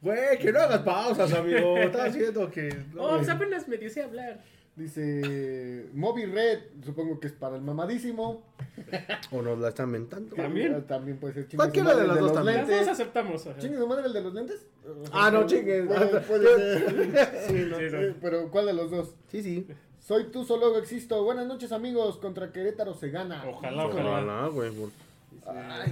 [0.00, 1.76] Güey, que no hagas pausas, amigo.
[1.76, 2.68] Estaba haciendo que.
[2.94, 4.38] no, Oh, pues apenas me dice hablar.
[4.78, 8.42] Dice Moby Red, supongo que es para el mamadísimo.
[9.32, 10.36] O nos la están mentando.
[10.36, 10.72] También.
[10.74, 12.56] Eh, También puede ser chingue Cualquiera su madre de las dos los también.
[12.58, 12.86] Las lentes.
[12.86, 13.46] dos aceptamos.
[13.48, 13.58] ajá.
[13.58, 14.66] ¿Chingue su madre el de los lentes?
[15.12, 15.82] Ah, no, chingue.
[15.82, 17.44] Puede, puede ser.
[17.48, 17.78] Sí, no.
[17.80, 19.14] Eh, Pero, ¿cuál de los dos?
[19.32, 19.66] Sí, sí.
[19.98, 21.22] Soy tú, solo existo.
[21.24, 22.16] Buenas noches, amigos.
[22.18, 23.44] Contra Querétaro se gana.
[23.48, 24.10] Ojalá, ojalá.
[24.10, 24.70] Ojalá, güey.
[24.70, 24.90] por-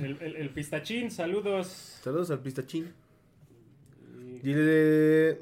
[0.05, 1.67] El, el- el pistachín, saludos.
[2.03, 2.93] Saludos al pistachín.
[4.43, 5.39] Dile,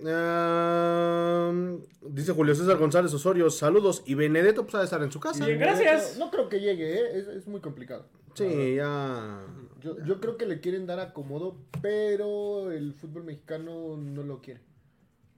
[2.08, 4.02] dice Julio César González Osorio, saludos.
[4.06, 5.44] Y Benedetto, pues, ha de estar en su casa.
[5.44, 6.18] Bien, gracias.
[6.18, 7.18] No creo que llegue, ¿eh?
[7.18, 8.06] es, es muy complicado.
[8.34, 9.44] Sí, ya.
[9.80, 14.60] Yo, yo creo que le quieren dar acomodo, pero el fútbol mexicano no lo quiere.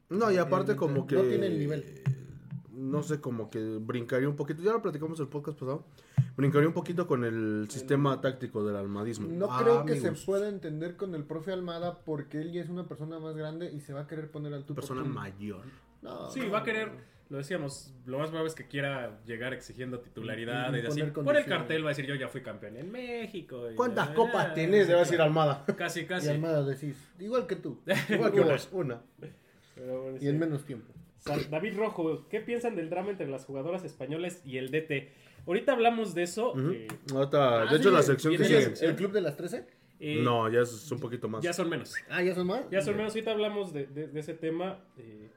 [0.09, 1.17] No, y aparte, como que.
[1.17, 1.85] No tiene el nivel.
[2.77, 4.63] No sé, como que brincaría un poquito.
[4.63, 5.85] Ya lo platicamos el podcast pasado.
[6.37, 9.29] Brincaría un poquito con el sistema táctico del almadismo.
[9.31, 12.61] No Ah, creo que amigos, se pueda entender con el profe Almada porque él ya
[12.61, 15.03] es una persona más grande y se va a querer poner al tú por Persona
[15.05, 15.09] tú.
[15.09, 15.65] mayor.
[16.03, 16.91] No, Sí, no, va a querer,
[17.31, 21.03] lo decíamos, lo más probable es que quiera llegar exigiendo titularidad Y y así.
[21.05, 23.71] Por el cartel va a decir yo ya fui campeón en México.
[23.71, 24.87] y- ¿Cuántas ah, copas tenés?
[24.87, 25.65] Le va a decir Almada.
[25.79, 26.29] Casi, Y casi.
[26.29, 27.79] Almada decís, igual que tú.
[28.11, 28.57] Igual que una.
[28.73, 29.03] una.
[29.75, 30.29] Pero bueno, Y sí.
[30.29, 30.93] en menos tiempo.
[31.51, 35.11] David Rojo, ¿qué piensan del drama entre las jugadoras españolas y el DT?
[35.47, 36.55] Ahorita hablamos de eso.
[36.73, 38.87] Eh, Ahorita, Ah, de hecho, sí, la sección que sigue.
[38.87, 39.65] ¿El club de las 13?
[40.01, 41.43] eh, No, ya es un poquito más.
[41.43, 41.95] ya son menos.
[42.09, 42.69] Ah, ¿ya son más?
[42.71, 44.81] Ya son menos, ahorita hablamos de, de- de ese tema.
[44.99, 45.31] eh,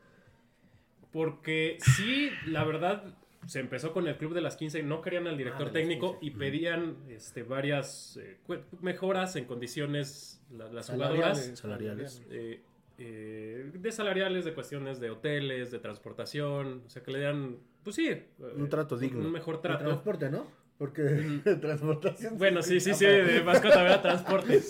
[1.12, 3.04] porque sí, la verdad,
[3.48, 5.80] se empezó con el club de las 15 y no querían al director Ah, de
[5.80, 8.38] técnico y pedían este, varias eh,
[8.82, 11.52] mejoras en condiciones la- las jugadoras.
[11.58, 12.22] Salariales.
[12.30, 12.62] eh,
[13.00, 17.96] eh, de salariales, de cuestiones de hoteles, de transportación, o sea, que le dieran, pues
[17.96, 19.20] sí, eh, Un trato digno.
[19.22, 19.86] Un mejor De trato.
[19.86, 20.46] transporte, ¿no?
[20.78, 21.02] Porque
[21.62, 22.38] transportación.
[22.38, 24.02] Bueno, sí, sí, sí, de mascota, ¿verdad?
[24.02, 24.62] Transporte.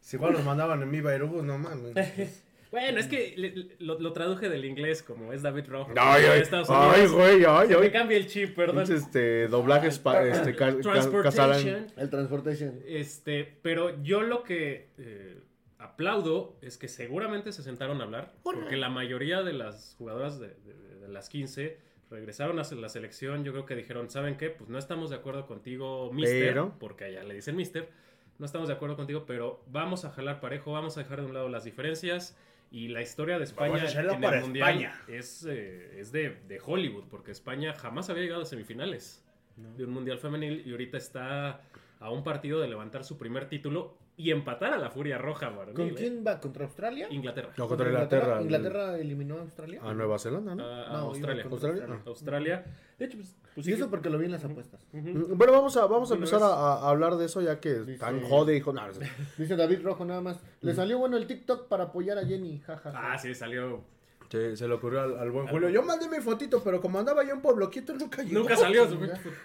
[0.00, 1.94] Si igual nos mandaban en mi Bairubus, no mames.
[2.72, 5.92] Bueno, es que le- lo, lo traduje del inglés como es David Rojo.
[5.96, 7.12] Ay, de ay, Estados ay, Unidos.
[7.12, 8.76] güey, ay, Se me cambia el chip, perdón.
[8.84, 10.76] Pinche, Este, doblajes pa- este, ca- ca-.
[10.76, 12.78] El transportation.
[12.86, 15.40] Este, pero yo lo que eh,
[15.80, 20.48] aplaudo es que seguramente se sentaron a hablar, porque la mayoría de las jugadoras de,
[20.48, 21.78] de- de las 15
[22.10, 23.44] regresaron a la selección.
[23.44, 24.50] Yo creo que dijeron, ¿saben qué?
[24.50, 27.88] Pues no estamos de acuerdo contigo, mister, Pero- porque allá le dicen mister.
[28.38, 31.34] No estamos de acuerdo contigo, pero vamos a jalar parejo, vamos a dejar de un
[31.34, 32.36] lado las diferencias
[32.72, 35.02] Y la historia de España en para el Mundial España.
[35.08, 39.24] es, eh, es de, de Hollywood, porque España jamás había llegado a semifinales
[39.56, 41.62] de un Mundial femenil y ahorita está
[41.98, 45.88] a un partido de levantar su primer título y empatar a la Furia Roja, ¿Con
[45.88, 45.94] ¿eh?
[45.96, 46.38] quién va?
[46.40, 47.06] ¿Contra Australia?
[47.10, 47.50] Inglaterra.
[47.56, 48.42] No, contra Inglaterra.
[48.42, 49.80] Inglaterra eliminó a Australia.
[49.82, 50.64] A Nueva Zelanda, ¿no?
[50.64, 51.44] A, a No, Australia.
[51.48, 51.70] contra
[52.06, 52.64] Australia.
[52.98, 54.84] De hecho, pues, pues y sí eso que- porque lo vi en las apuestas.
[54.92, 58.20] Bueno, vamos a, vamos a empezar a, a hablar de eso ya que Dice- tan
[58.22, 58.72] jode, hijo.
[58.72, 59.08] No, no sé.
[59.38, 60.38] Dice David Rojo nada más.
[60.60, 62.58] Le salió bueno el TikTok para apoyar a Jenny.
[62.60, 62.92] Jaja.
[62.94, 63.82] Ah, sí, salió.
[64.28, 65.70] Se, se le ocurrió al, al buen Julio.
[65.70, 68.40] Yo mandé mi fotito, pero como andaba yo en Pueblo Quieto, nunca llegó.
[68.40, 68.86] Nunca salió.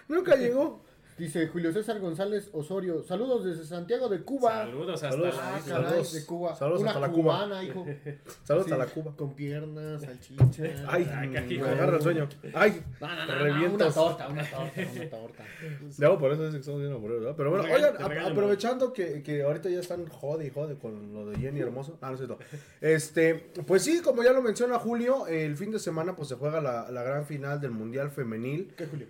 [0.08, 0.80] Nunca llegó.
[1.18, 3.02] Dice Julio César González Osorio.
[3.02, 4.64] Saludos desde Santiago de Cuba.
[4.66, 5.34] Saludos hasta Saludos.
[5.36, 5.74] la Ah, isla.
[5.74, 6.12] caray, Saludos.
[6.12, 6.54] de Cuba.
[6.54, 7.34] Saludos Una hasta la Cuba.
[7.38, 7.86] cubana, hijo.
[8.44, 9.16] Saludos Sí, a la Cuba.
[9.16, 10.64] Con piernas, salchicha.
[10.88, 12.28] Ay, Ay, me agarra el sueño.
[12.52, 13.96] Ay, No, no, no, no, revientos.
[13.96, 15.44] una torta, una torta, una torta.
[15.98, 17.34] No, por eso es que estamos bien aburridos, ¿verdad?
[17.36, 21.24] Pero bueno, oigan, a- aprovechando que, que ahorita ya están jode y jode con lo
[21.30, 21.96] de Jenny Hermoso.
[22.02, 22.38] Ah, no es cierto.
[22.82, 23.34] Este,
[23.66, 26.90] pues sí, como ya lo menciona Julio, el fin de semana pues se juega la,
[26.90, 28.74] la gran final del Mundial Femenil.
[28.76, 29.06] ¿Qué Julio?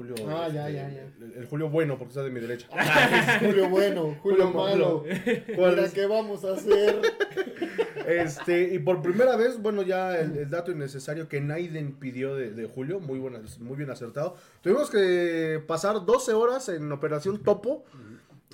[0.00, 0.14] Julio.
[0.30, 1.26] Ah, ya, este, ya, ya.
[1.26, 2.66] El, el Julio bueno, porque está de mi derecha.
[3.40, 5.04] Julio bueno, Julio, Julio malo.
[5.56, 5.92] ¿Cuál Mira, es?
[5.92, 7.02] ¿qué vamos a hacer?
[8.06, 12.50] Este, y por primera vez, bueno, ya el, el dato innecesario que Naiden pidió de,
[12.50, 14.36] de Julio, muy, buena, muy bien acertado.
[14.62, 17.84] Tuvimos que pasar 12 horas en Operación Topo,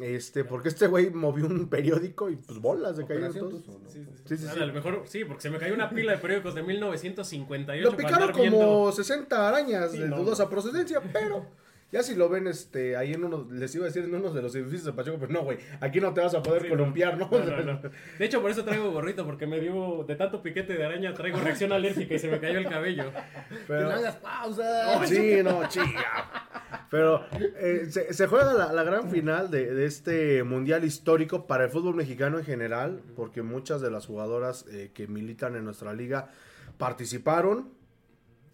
[0.01, 3.67] este, porque este güey movió un periódico y pues bolas de cayeron todos.
[3.67, 3.79] ¿no?
[3.89, 4.23] Sí, sí, sí.
[4.25, 4.45] Sí, sí, sí.
[4.47, 7.91] Nada, a lo mejor sí, porque se me cayó una pila de periódicos de 1958.
[7.91, 8.93] Lo picaron como viendo.
[8.93, 10.19] 60 arañas Sí, de no.
[10.19, 11.47] dudosa procedencia, pero
[11.93, 14.43] ya si lo ven este ahí en uno, les iba a decir en uno de
[14.43, 17.17] los edificios de Pacheco, pero no, güey, aquí no te vas a poder Sí, columpiar,
[17.17, 17.29] ¿no?
[17.31, 17.81] No, no, no.
[18.19, 21.39] De hecho, por eso traigo gorrito, porque me dio de tanto piquete de araña, traigo
[21.39, 23.05] reacción alérgica y se me cayó el cabello.
[23.49, 25.07] Que Pero- no hagas pausa.
[25.07, 26.49] Sí, no, chica.
[26.91, 27.25] Pero
[27.59, 31.71] eh, se, se juega la, la gran final de, de este mundial histórico para el
[31.71, 36.31] fútbol mexicano en general, porque muchas de las jugadoras eh, que militan en nuestra liga
[36.79, 37.71] participaron.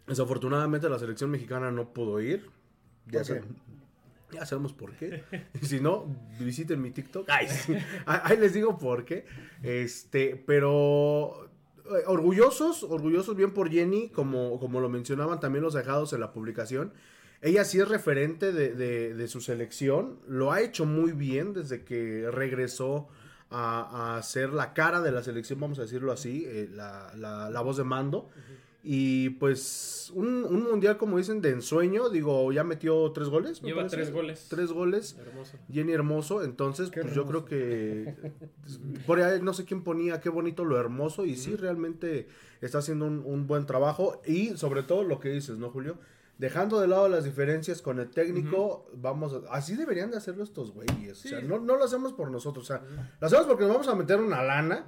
[0.06, 2.50] Desafortunadamente la selección mexicana no pudo ir.
[3.10, 3.44] Ya, sab-
[4.32, 5.24] ya sabemos por qué.
[5.62, 6.06] Si no,
[6.40, 7.28] visiten mi TikTok.
[7.30, 7.74] Ay, sí.
[8.06, 9.26] Ahí les digo por qué.
[9.62, 11.50] Este, pero
[11.86, 16.32] eh, orgullosos, orgullosos bien por Jenny, como, como lo mencionaban también los dejados en la
[16.32, 16.92] publicación.
[17.42, 21.82] Ella sí es referente de, de- de su selección, lo ha hecho muy bien desde
[21.84, 23.08] que regresó
[23.50, 27.50] a, a ser la cara de la selección, vamos a decirlo así, eh, la, la-
[27.50, 28.30] la voz de mando.
[28.84, 33.62] Y pues un, un mundial, como dicen, de ensueño, digo, ya metió tres goles.
[33.62, 33.96] me Lleva parece.
[33.96, 34.46] tres goles.
[34.50, 35.16] Tres goles.
[35.20, 35.56] Hermoso.
[35.70, 38.14] Jenny Hermoso, entonces Qué pues yo creo que
[39.06, 42.26] por ahí no sé quién ponía qué bonito lo hermoso y sí realmente
[42.60, 45.98] está haciendo un, un buen trabajo y sobre todo lo que dices, ¿no, Julio?
[46.38, 50.72] Dejando de lado las diferencias con el técnico, vamos a- así deberían de hacerlo estos
[50.72, 52.82] güeyes, o sea, no, no lo hacemos por nosotros, o sea,
[53.20, 54.86] lo hacemos porque nos vamos a meter una lana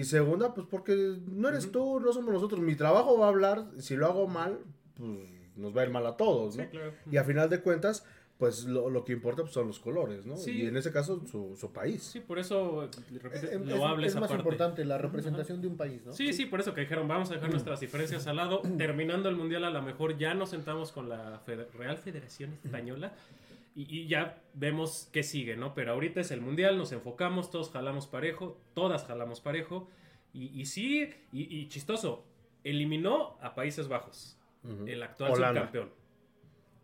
[0.00, 3.66] y segunda, pues porque no eres tú, no somos nosotros, mi trabajo va a hablar,
[3.78, 4.58] si lo hago mal,
[4.96, 5.10] pues
[5.56, 6.62] nos va a ir mal a todos, ¿no?
[6.64, 6.92] Sí, claro.
[7.10, 8.04] Y a final de cuentas,
[8.38, 10.36] pues lo, lo que importa pues, son los colores, ¿no?
[10.36, 10.52] Sí.
[10.62, 12.02] Y en ese caso, su, su país.
[12.04, 12.88] Sí, por eso,
[13.20, 14.36] repito, Eh, Es, lo habla es más parte.
[14.36, 16.12] importante la representación de un país, ¿no?
[16.12, 18.62] Sí, sí, por eso que dijeron, vamos a dejar nuestras diferencias al lado.
[18.78, 23.12] Terminando el Mundial, a lo mejor ya nos sentamos con la Fede- Real Federación Española
[23.78, 25.72] y, y ya vemos qué sigue, ¿no?
[25.72, 29.88] Pero ahorita es el Mundial, nos enfocamos, todos jalamos parejo, todas jalamos parejo.
[30.32, 32.26] Y, y sí, y, y chistoso,
[32.64, 34.36] eliminó a Países Bajos,
[34.86, 35.60] el actual Holanda.
[35.60, 35.92] subcampeón.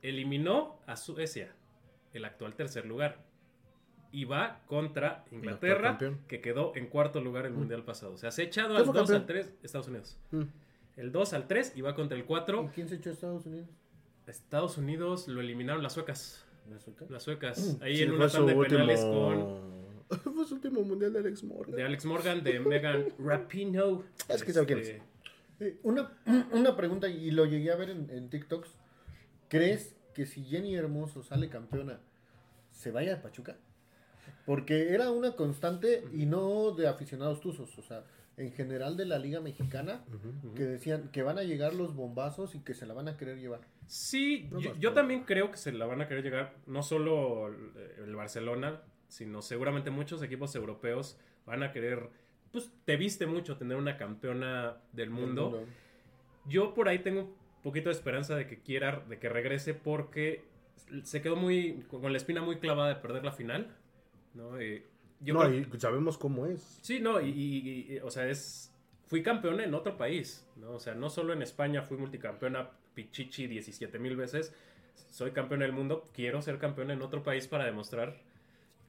[0.02, 1.52] Eliminó a Suecia,
[2.12, 3.24] el actual tercer lugar.
[4.12, 8.12] Y va contra Inglaterra, que quedó en cuarto lugar en el Mundial pasado.
[8.12, 9.42] O sea, se ha echado ¿Quién al fue 2 al campeón?
[9.46, 10.18] 3, Estados Unidos.
[10.30, 10.42] Mm.
[10.96, 12.70] El 2 al 3 y va contra el ¿Y 4.
[12.72, 13.68] quién se echó a Estados Unidos?
[14.28, 16.43] Estados Unidos lo eliminaron las suecas.
[16.70, 17.07] ¿La sueca?
[17.09, 17.77] Las suecas.
[17.81, 19.74] Ahí Sí, en fue una su tanda de último- penales con
[20.35, 21.77] fue su último mundial de Alex Morgan.
[21.77, 24.03] de Alex Morgan, de Megan Rapinoe.
[24.29, 25.03] Es que sabe quién Este,
[25.61, 26.12] Eh, una,
[26.53, 28.70] una pregunta, y lo llegué a ver en, en TikToks.
[29.48, 32.00] ¿Crees que si Jenny Hermoso sale campeona,
[32.72, 33.57] se vaya a Pachuca?
[34.46, 38.05] Porque era una constante y no de aficionados tuzos, o sea,
[38.36, 40.04] en general de la Liga Mexicana,
[40.56, 43.38] que decían que van a llegar los bombazos y que se la van a querer
[43.38, 43.60] llevar.
[43.86, 47.72] Sí, No yo, también creo que se la van a querer llegar, no solo el,
[48.04, 52.08] el Barcelona, sino seguramente muchos equipos europeos van a querer,
[52.50, 55.64] pues te viste mucho tener una campeona del mundo.
[56.46, 60.44] Yo por ahí tengo un poquito de esperanza de que quiera, de que regrese porque
[61.04, 63.74] se quedó muy, con la espina muy clavada de perder la final,
[64.34, 64.58] ¿no?
[64.58, 64.84] Eh,
[65.20, 66.79] yo no, creo- y sabemos cómo es.
[66.83, 68.70] Sí, no, y, y- y, o sea, es.
[69.07, 70.72] Fui campeona en otro país, ¿no?
[70.72, 74.55] O sea, no solo en España fui multicampeona Pichichi 17 mil veces.
[75.11, 78.16] Soy campeona del mundo, quiero ser campeona en otro país para demostrar.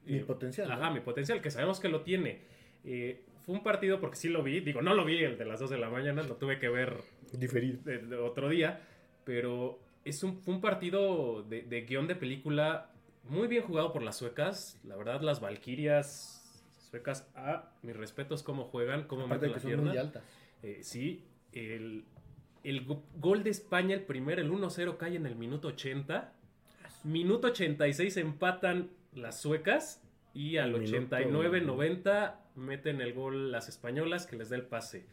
[0.06, 0.74] Mi eh, potencial, ¿no?
[0.74, 2.40] Ajá, mi potencial, que sabemos que lo tiene.
[2.84, 4.60] Eh, fue un partido porque sí lo vi.
[4.60, 6.96] Digo, no lo vi el de las 2 de la mañana, lo tuve que ver
[7.32, 8.24] Diferido.
[8.24, 8.80] otro día.
[9.24, 12.90] Pero es un, fue un partido de, de guion de película
[13.28, 14.78] muy bien jugado por las suecas.
[14.84, 16.32] La verdad, las Valquirias
[16.90, 19.88] suecas, a mis respetos, cómo juegan, cómo meten de que la son pierna.
[19.90, 20.22] muy altas.
[20.62, 22.04] Eh, sí, el,
[22.64, 26.32] el go- gol de España, el primero, el 1-0, cae en el minuto 80.
[27.04, 30.02] Minuto 86 empatan las suecas.
[30.34, 35.06] Y al El minuto- 89-90 meten el gol las españolas que les da el pase.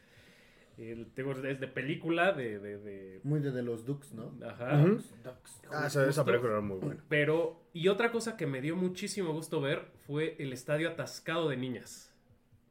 [0.77, 2.57] El, tengo- es de película, de...
[2.59, 4.33] de- de- Muy de, de los Ducks, ¿no?
[4.45, 4.77] ajá.
[4.77, 5.61] Ducks.
[5.71, 7.03] Ah, esa, película era muy buena.
[7.09, 11.57] Pero, y otra cosa que me dio muchísimo gusto ver fue el estadio atascado de
[11.57, 12.13] niñas.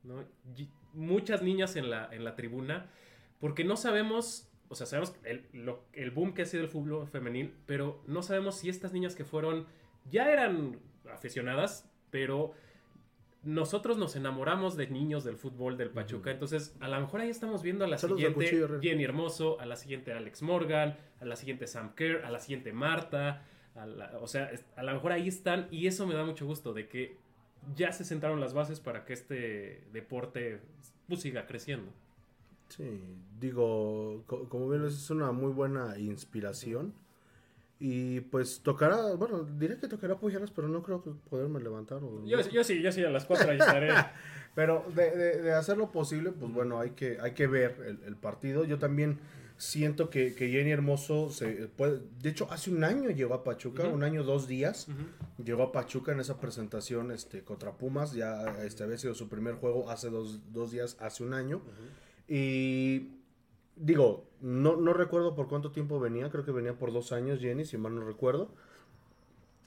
[0.03, 0.25] ¿no?
[0.57, 2.91] Y muchas niñas en la, en la tribuna,
[3.39, 7.07] porque no sabemos, o sea, sabemos el, lo- el boom que ha sido el fútbol
[7.07, 9.67] femenil, pero no sabemos si estas niñas que fueron,
[10.11, 10.81] ya eran
[11.13, 12.53] aficionadas, pero
[13.45, 17.63] nosotros nos enamoramos de niños del fútbol del Pachuca, entonces a lo mejor ahí estamos
[17.63, 18.81] viendo a la Saludos siguiente cuchillo.
[18.81, 22.73] Jenny Hermoso, a la siguiente Alex Morgan, a la siguiente Sam Kerr, a la siguiente
[22.73, 26.47] Marta, a la- o sea, a lo mejor ahí están y eso me da mucho
[26.47, 27.17] gusto de que
[27.75, 30.61] ya se sentaron las bases para que este deporte
[31.09, 31.91] pues, siga creciendo.
[32.69, 32.85] Sí,
[33.39, 36.95] digo, co- como bien es una muy buena inspiración.
[37.85, 41.99] Y pues tocará, bueno, diré que tocará apoyarlas, pero no creo que poderme levantar.
[42.05, 43.91] O, Yo, yo sí, yo sí a las 4 ahí estaré.
[44.55, 47.99] Pero de, de- de hacer lo posible, pues bueno, hay que, hay que ver el,
[48.07, 48.65] el partido.
[48.65, 49.19] Yo también
[49.57, 52.01] siento que, que Jenny Hermoso se puede.
[52.21, 54.89] De hecho, hace un año llegó a Pachuca, un año, dos días.
[55.43, 58.13] Llegó a Pachuca en esa presentación este, contra Pumas.
[58.13, 61.63] Ya este, había sido su primer juego hace dos, dos días, hace un año.
[62.29, 63.09] Y
[63.83, 66.31] digo, no, no recuerdo por cuánto tiempo venía.
[66.31, 68.49] Creo que venía por dos años, Jenny, si mal no recuerdo.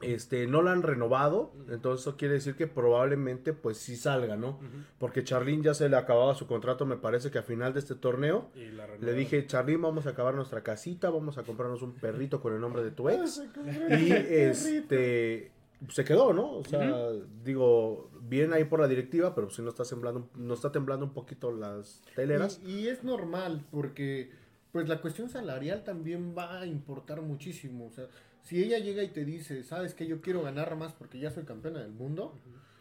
[0.01, 4.59] Este, no la han renovado, entonces eso quiere decir que probablemente pues sí salga, ¿no?
[4.99, 7.95] Porque Charlín ya se le acababa su contrato, me parece que a final de este
[7.95, 8.49] torneo.
[8.55, 12.41] Y la Le dije, Charlín, vamos a acabar nuestra casita, vamos a comprarnos un perrito
[12.41, 13.41] con el nombre de tu ex.
[13.89, 15.54] Y este
[15.89, 16.51] se quedó, ¿no?
[16.57, 17.09] O sea,
[17.43, 21.13] digo, bien ahí por la directiva, pero si no está temblando, no está temblando un
[21.13, 22.59] poquito las teleras.
[22.65, 24.31] Y, y es normal porque
[24.71, 27.85] pues la cuestión salarial también va a importar muchísimo.
[27.87, 28.07] O sea,
[28.43, 31.43] si ella llega y te dice, sabes que yo quiero ganar más porque ya soy
[31.45, 32.33] campeona del mundo,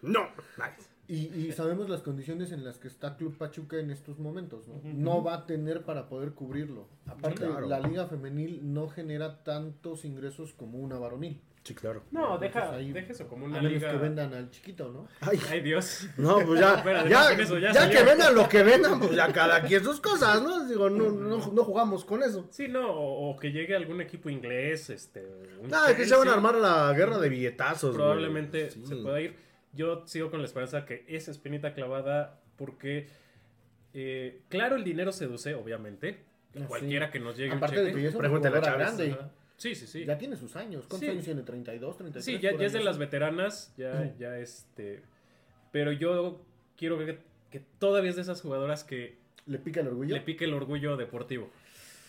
[0.02, 0.24] No,
[0.58, 0.88] nice.
[1.08, 4.80] y, y sabemos las condiciones en las que está Club Pachuca en estos momentos, ¿no?
[4.92, 6.88] No va a tener para poder cubrirlo.
[7.06, 7.66] Aparte, Claro.
[7.68, 11.40] la liga femenil no genera tantos ingresos como una varonil.
[11.64, 12.04] Sí, claro.
[12.10, 13.90] No, deja, ahí- deja eso como A una menos liga.
[13.90, 15.08] que vendan al chiquito, ¿no?
[15.22, 16.06] Ay, Ay, Dios.
[16.18, 19.62] no, pues ya, Espérate, ya, eso ya que vendan lo que vendan, pues ya cada
[19.62, 20.66] quien sus cosas, ¿no?
[20.68, 22.46] Digo, no, no, no jugamos con eso.
[22.50, 25.20] Sí, no, o, o que llegue algún equipo inglés, este.
[25.58, 26.34] un Ah, es que se van a Chelsea.
[26.34, 27.94] armar la guerra de billetazos.
[27.96, 28.84] probablemente Sí.
[28.86, 29.34] se pueda ir.
[29.72, 33.08] Yo sigo con la esperanza que esa espinita clavada, porque,
[33.94, 36.18] eh, claro, el dinero seduce, obviamente.
[36.56, 37.96] Ah, Cualquiera que nos llegue un Aparte de cheque.
[37.96, 39.08] que ya es una Pregúntale a jugadora Chávez.
[39.08, 39.30] grande.
[39.56, 40.04] Sí, sí, sí.
[40.04, 40.84] Ya tiene sus años.
[40.88, 41.08] ¿Cuántos Sí.
[41.08, 41.42] años tiene?
[41.42, 42.24] ¿32, 33?
[42.24, 45.02] Sí, ya, ya es de las veteranas, ya, ya este...
[45.72, 46.40] Pero yo
[46.76, 50.14] quiero ver que todavía es de esas jugadoras que ¿Le pica el orgullo?
[50.14, 51.50] le pique el orgullo deportivo.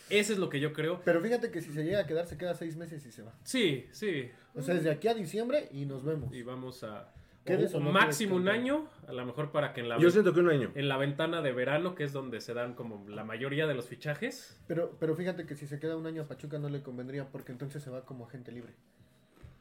[0.10, 1.02] Eso es lo que yo creo.
[1.04, 3.34] Pero fíjate que si se llega a quedar, se queda seis meses y se va.
[3.44, 4.30] Sí, sí.
[4.54, 6.34] O sea, desde aquí a diciembre y nos vemos.
[6.34, 7.12] Y vamos a...
[7.46, 10.10] ¿Quieres o o no máximo un año, a lo mejor para que en la, Yo
[10.10, 10.72] siento que un año.
[10.74, 13.88] en la ventana de verano, que es donde se dan como la mayoría de los
[13.88, 14.60] fichajes.
[14.68, 17.52] Pero, pero fíjate que si se queda un año a Pachuca no le convendría porque
[17.52, 18.74] entonces se va como agente libre.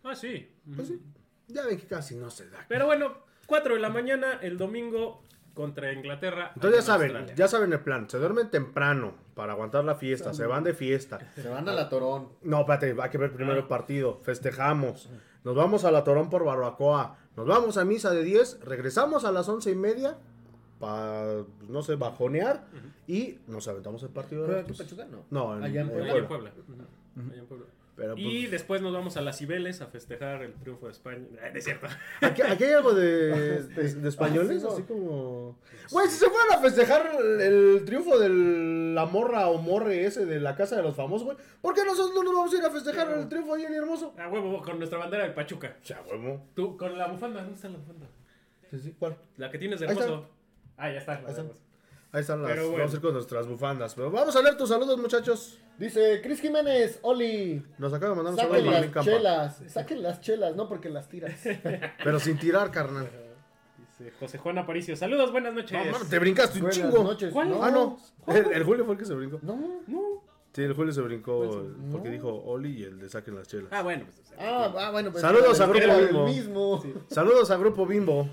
[0.02, 0.50] Ah, sí.
[0.74, 1.00] Pues sí.
[1.48, 2.64] Ya ven que casi no se da.
[2.68, 6.52] Pero bueno, 4 de la mañana el domingo contra Inglaterra.
[6.54, 7.34] Entonces ya en saben, Australia.
[7.36, 8.08] ya saben el plan.
[8.10, 10.32] Se duermen temprano para aguantar la fiesta.
[10.34, 11.18] Se van de fiesta.
[11.34, 12.30] Se van a la Torón.
[12.42, 14.20] No, espérate, hay que ver primero el partido.
[14.22, 15.08] Festejamos.
[15.44, 17.18] Nos vamos a la Torón por barbacoa.
[17.36, 18.60] Nos vamos a misa de 10.
[18.64, 20.16] Regresamos a las once y media.
[20.78, 22.66] Para, no sé, bajonear.
[23.06, 24.42] Y nos aventamos el partido.
[24.44, 25.24] ¿Pero de aquí los- Pachuca no?
[25.30, 26.10] No, en- Allá en en Puebla.
[26.12, 26.50] Allá en Puebla.
[26.52, 26.84] Puebla.
[27.16, 27.30] Ujú.
[27.30, 27.66] Allá en Puebla.
[27.96, 31.24] Pero, pues, Y después nos vamos a las Cibeles a festejar el triunfo de España.
[31.42, 31.86] Eh, no es cierto.
[32.20, 34.72] Aquí, aquí hay algo de, de- de españoles, Ah, sí, no.
[34.72, 35.58] así como...
[35.92, 38.28] Güey, si se fueran a festejar el, triunfo de
[38.94, 42.12] la morra o morre ese de la casa de los famosos, güey, ¿por qué nosotros
[42.14, 44.12] no nos vamos a ir a festejar el triunfo ahí en Hermoso?
[44.18, 45.76] A huevo, con nuestra bandera de Pachuca.
[45.80, 46.42] O sea, huevo.
[46.54, 48.06] Tú, con la bufanda, ¿dónde está la bufanda?
[48.70, 49.16] Sí, sí, ¿cuál?
[49.36, 50.28] La que tienes de hermoso.
[50.76, 51.20] Ah, ya está.
[51.20, 51.44] la Ahí está.
[52.14, 52.50] Ahí están las...
[52.52, 52.78] Pero bueno.
[52.78, 53.94] Vamos a ir con nuestras bufandas.
[53.94, 55.58] Pero vamos a leer tus saludos, muchachos.
[55.78, 60.20] Dice Cris Jiménez, Oli, Nos acaba de mandar un saludo saquen las chelas, saquen las
[60.20, 61.34] chelas, no porque las tiras.
[62.04, 63.10] Pero sin tirar, carnal.
[63.98, 64.94] Dice José Juan Aparicio.
[64.96, 65.72] Saludos, buenas noches.
[65.72, 67.02] No, mano, te brincaste un Buenas chingo.
[67.02, 67.32] noches.
[67.32, 67.50] ¿Cuál?
[67.50, 67.98] No, Ah, no.
[68.28, 69.40] El, el Julio fue el que se brincó.
[69.42, 69.82] No.
[69.88, 70.00] No.
[70.52, 73.66] Sí, el Julio se brincó Pues, porque dijo Oli y el de saquen las chelas.
[73.72, 74.04] Ah, bueno.
[74.06, 76.26] Pues, Ah, ah, bueno, pues Saludos a Grupo Bimbo.
[76.26, 76.84] mismo.
[77.08, 78.28] Saludos a Grupo Bimbo.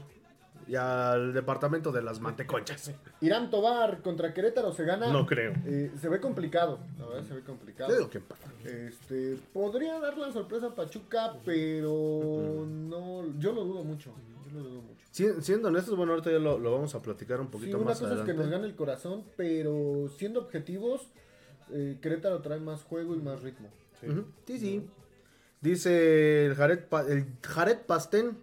[0.72, 2.91] Y al departamento de las manteconchas.
[3.22, 5.11] Irán Tobar contra Querétaro se gana.
[5.11, 5.53] No creo.
[5.65, 7.91] Eh, se ve complicado, la verdad se ve complicado.
[7.93, 8.47] Digo que empata.
[8.63, 14.13] Este, podría dar la sorpresa a Pachuca, pero no, yo lo dudo mucho.
[14.53, 15.01] Yo lo dudo mucho.
[15.11, 17.86] Si- siendo honestos, bueno, ahorita ya lo, lo vamos a platicar un Sí, poquito una
[17.88, 18.43] más cosa es que adelante.
[18.43, 21.01] nos gane el corazón, pero siendo objetivos,
[21.72, 23.67] eh, Querétaro trae más juego y más ritmo.
[24.47, 24.88] Sí, sí.
[25.59, 28.38] Dice el Jared, Pa- el Jared Pastén.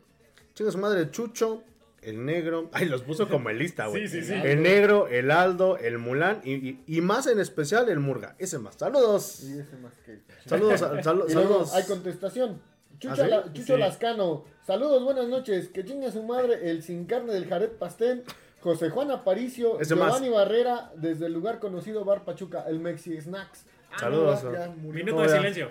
[0.54, 1.62] Chinga su madre, Chucho,
[2.08, 2.70] el negro.
[2.72, 4.08] Ay, los puso como en lista, güey.
[4.08, 4.34] Sí, sí, sí.
[4.34, 8.34] El negro, el Aldo, el Mulán y, y- y más en especial el Murga.
[8.38, 8.74] Ese más.
[8.76, 9.42] Saludos.
[9.44, 10.20] Y ese más que.
[10.46, 11.74] Saludos, a- Y saludos.
[11.74, 12.60] hay contestación.
[12.98, 13.30] Chucho, ¿Ah, sí?
[13.30, 13.80] La- Chucho Sí.
[13.80, 14.44] Lascano.
[14.66, 15.68] Saludos, buenas noches.
[15.68, 18.24] Que chinga su madre el sin carne del Jared Pastén.
[18.60, 20.08] José Juan Aparicio, Ese más.
[20.08, 23.64] Giovanni Barrera, desde el lugar conocido Bar Pachuca, el Mexi Snacks.
[23.92, 24.42] Ah, Saludos.
[24.42, 25.04] no, ya- ya murió.
[25.04, 25.70] Minuto de silencio.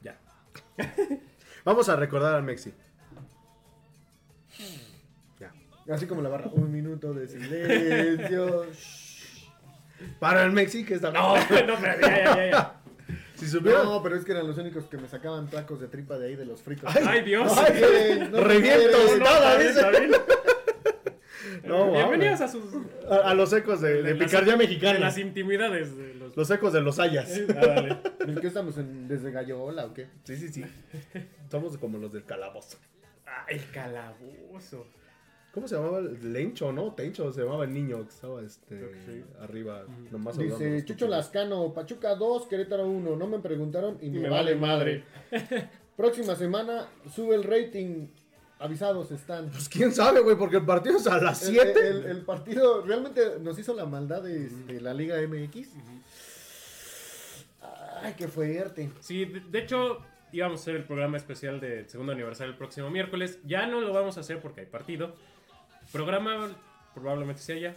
[0.00, 0.16] Ya.
[1.64, 2.72] Vamos a recordar al Mexi.
[5.92, 6.48] Así como la barra.
[6.52, 8.66] Un minuto de silencio.
[10.18, 11.10] Para el Mexi, que está.
[11.12, 12.80] No, no, pero ya, ya, ya, ya.
[13.36, 13.84] Si supieran.
[13.84, 16.36] No, pero es que eran los únicos que me sacaban tacos de tripa de ahí
[16.36, 16.94] de los fritos.
[17.06, 17.54] Ay, Dios.
[17.54, 19.18] No quieren, no Reviento, quieren.
[19.18, 19.58] no, Nada.
[21.64, 22.62] No, Bienvenidos a sus.
[23.08, 24.98] a, a los ecos de, picardía De mexicana.
[24.98, 26.36] las intimidades de los.
[26.36, 27.30] Los ecos de los hayas.
[27.50, 27.98] Ah, dale.
[28.26, 28.78] ¿En qué estamos?
[28.78, 30.08] En, ¿Desde Gallola o qué?
[30.24, 30.64] Sí, sí, sí.
[31.50, 32.78] Somos como los del calabozo.
[33.26, 34.86] Ah, el calabozo.
[35.52, 36.00] ¿Cómo se llamaba?
[36.00, 36.94] Lencho, ¿no?
[36.94, 39.24] Tencho se llamaba el niño que estaba este, Creo que sí.
[39.40, 41.06] arriba, nomás Dice Chucho.
[41.08, 43.16] Lascano, Pachuca 2, Querétaro 1.
[43.16, 45.04] No me preguntaron y me, Me vale vale madre.
[45.96, 48.06] Próxima semana sube el rating.
[48.58, 49.50] Avisados están.
[49.50, 51.88] Pues quién sabe, güey, porque el partido es a las El, 7.
[51.88, 55.68] el- el partido realmente nos hizo la maldad de, de la Liga MX.
[58.02, 58.90] Ay, qué fuerte.
[59.00, 59.98] Sí, de, de hecho,
[60.32, 63.38] íbamos a hacer el programa especial del segundo aniversario el próximo miércoles.
[63.44, 65.14] Ya no lo vamos a hacer porque hay partido.
[65.92, 66.50] Programa
[66.94, 67.76] probablemente se haya.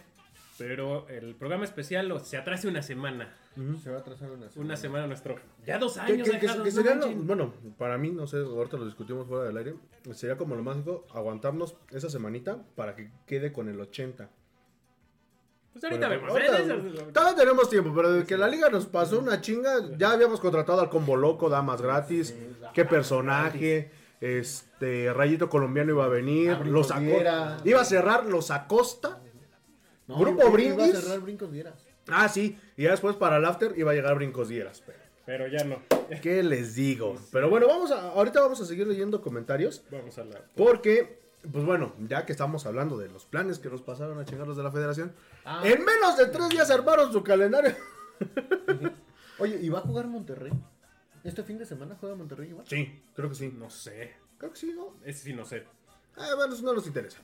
[0.58, 3.34] Pero el programa especial lo- se atrase una semana.
[3.82, 4.66] Se va a atrasar una semana.
[4.66, 5.36] Una semana nuestro.
[5.66, 7.26] Ya dos años que- que- dejados, que no sería lo- manchen.
[7.26, 9.74] bueno, para mí, no sé, ahorita lo discutimos fuera del aire.
[10.12, 14.30] Sería como lo mágico aguantarnos esa semanita para que quede con el 80.
[15.72, 16.50] Pues ahorita Bueno, vemos.
[16.50, 17.12] ahorita- ¿eh?
[17.12, 20.80] Todavía tenemos tiempo, pero de que la liga nos pasó una chinga, ya habíamos contratado
[20.80, 22.34] al combo loco, damas gratis,
[22.72, 23.90] qué personaje,
[24.20, 27.58] este Rayito Colombiano iba a venir, los Aco- Viera.
[27.64, 29.20] iba a cerrar los Acosta.
[30.06, 30.88] No, Grupo Brindis.
[30.90, 31.74] Iba a cerrar Brincos Vieras.
[32.08, 34.82] Ah, sí, y ya después para el after iba a llegar Brincos Dieras.
[34.86, 35.82] Pero, Pero ya no.
[36.22, 37.16] ¿Qué les digo?
[37.32, 39.82] Pero bueno, vamos a, ahorita vamos a seguir leyendo comentarios.
[39.90, 40.40] Vamos a la.
[40.54, 44.46] Porque, pues bueno, ya que estamos hablando de los planes que nos pasaron a chingar
[44.46, 45.12] los de la federación,
[45.44, 45.62] Ah.
[45.64, 47.74] en menos de tres días armaron su calendario.
[49.38, 50.52] Oye, ¿y va a jugar Monterrey?
[51.26, 52.66] ¿Este fin de semana juega Monterrey igual?
[52.66, 53.52] Sí, creo que sí.
[53.56, 54.12] No sé.
[54.38, 54.94] Creo que sí, ¿no?
[55.04, 55.64] Ese sí no sé.
[56.16, 57.18] Ah, bueno, eso no nos interesa.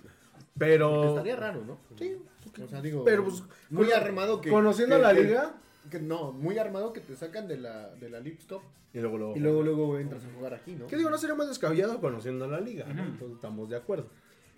[0.59, 1.11] Pero.
[1.11, 1.79] Estaría raro, ¿no?
[1.99, 2.17] Sí.
[2.63, 4.51] O sea, digo, Pero, pues, muy armado que...
[4.51, 5.55] Conociendo que- la que- liga.
[5.91, 9.17] que no, muy armado que te sacan de la, de la League Stop Y luego,
[9.19, 9.37] luego.
[9.37, 10.87] y luego, luego entras a jugar aquí, ¿no?
[10.87, 11.09] ¿Qué digo?
[11.11, 13.03] No sería más descabellado conociendo la liga, ¿no?
[13.05, 14.09] Entonces estamos de acuerdo.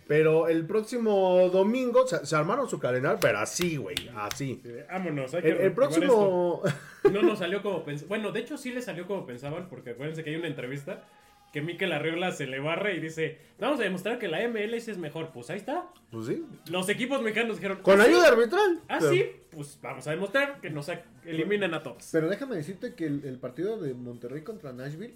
[0.07, 4.61] Pero el próximo domingo se, se armaron su calendario, pero así, güey, así.
[4.91, 5.33] Vámonos.
[5.35, 6.63] hay que El, el próximo.
[6.65, 6.79] esto.
[7.13, 8.09] No nos salió como pensaban.
[8.09, 11.05] Bueno, de hecho sí le salió como pensaban, porque acuérdense que hay una entrevista
[11.53, 14.97] que Mikel Arreola se le barre y dice: Vamos a demostrar que la MLS es
[14.99, 15.31] mejor.
[15.33, 15.85] Pues ahí está.
[16.11, 16.45] Pues sí.
[16.71, 18.81] Los equipos mexicanos dijeron: Con "Ah, sí, ayuda arbitral.
[18.89, 20.91] Ah, Pero- sí, pues vamos a demostrar que nos
[21.25, 22.09] eliminan a todos.
[22.11, 25.15] Pero déjame decirte que el, el partido de Monterrey contra Nashville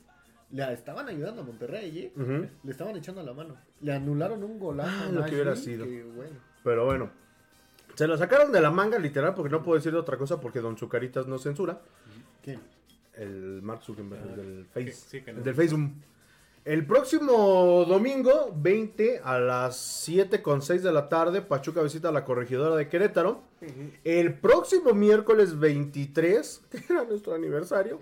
[0.50, 2.12] le estaban ayudando a Monterrey, ¿eh?
[2.16, 2.48] Ujú.
[2.64, 3.56] Le estaban echando la mano.
[3.80, 5.84] Le anularon un golazo Ah, lo que hubiera sido.
[5.84, 6.36] que, bueno.
[6.64, 7.10] Pero bueno.
[7.94, 10.76] Se lo sacaron de la manga, literal, porque no puedo decir otra cosa porque Don
[10.76, 11.80] Zucaritas no censura.
[12.42, 12.60] ¿Quién?
[13.14, 14.92] El Mark Zuckerberg, el del Face.
[14.92, 15.38] sí, que no.
[15.38, 15.90] El del Facebook.
[16.64, 22.12] El próximo domingo, 20 a las 7 con 6 de la tarde, Pachuca visita a
[22.12, 23.42] la corregidora de Querétaro.
[24.04, 28.00] El próximo miércoles 23, que era nuestro aniversario,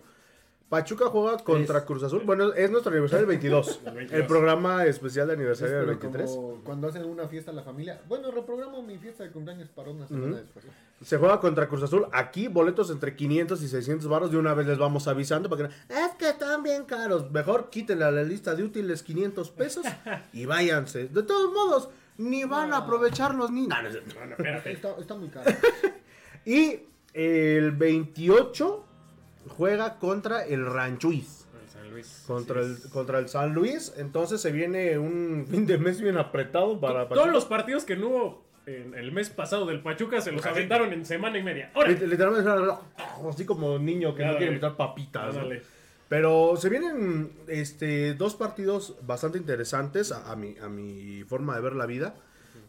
[0.68, 2.22] Pachuca juega contra Cruz Azul.
[2.24, 3.80] Bueno, es nuestro aniversario el 22.
[3.86, 4.20] El 22.
[4.20, 6.30] El programa especial de aniversario del pero 23.
[6.30, 8.00] como cuando hacen una fiesta en la familia.
[8.08, 10.64] Bueno, reprogramo mi fiesta de cumpleaños para una semana después.
[11.04, 12.06] Se juega contra Cruz Azul.
[12.12, 14.30] Aquí boletos entre 500 y 600 baros.
[14.32, 17.30] De una vez les vamos avisando para que Es que están bien caros.
[17.30, 19.86] Mejor quítenle a la lista de útiles 500 pesos
[20.32, 21.06] y váyanse.
[21.08, 23.78] De todos modos, ni van a aprovechar los niños.
[24.14, 24.36] No, no
[25.00, 25.50] está muy caro.
[26.44, 26.78] Y
[27.12, 28.84] el 28
[29.48, 31.46] juega contra el Ranchuiz.
[31.62, 32.24] El San Luis.
[32.26, 32.86] Contra el, es.
[32.88, 33.92] contra el San Luis.
[33.96, 37.32] Entonces se viene un fin de mes bien apretado para Todos Pachuca.
[37.32, 40.48] los partidos que no hubo en el mes pasado del Pachuca se los Así.
[40.50, 41.70] aventaron en semana y media.
[41.86, 42.50] Literalmente
[43.28, 45.36] así como niño que no quiere meter papitas.
[46.08, 51.60] Pero se vienen este, dos partidos bastante interesantes a, a mi, a mi forma de
[51.62, 52.14] ver la vida.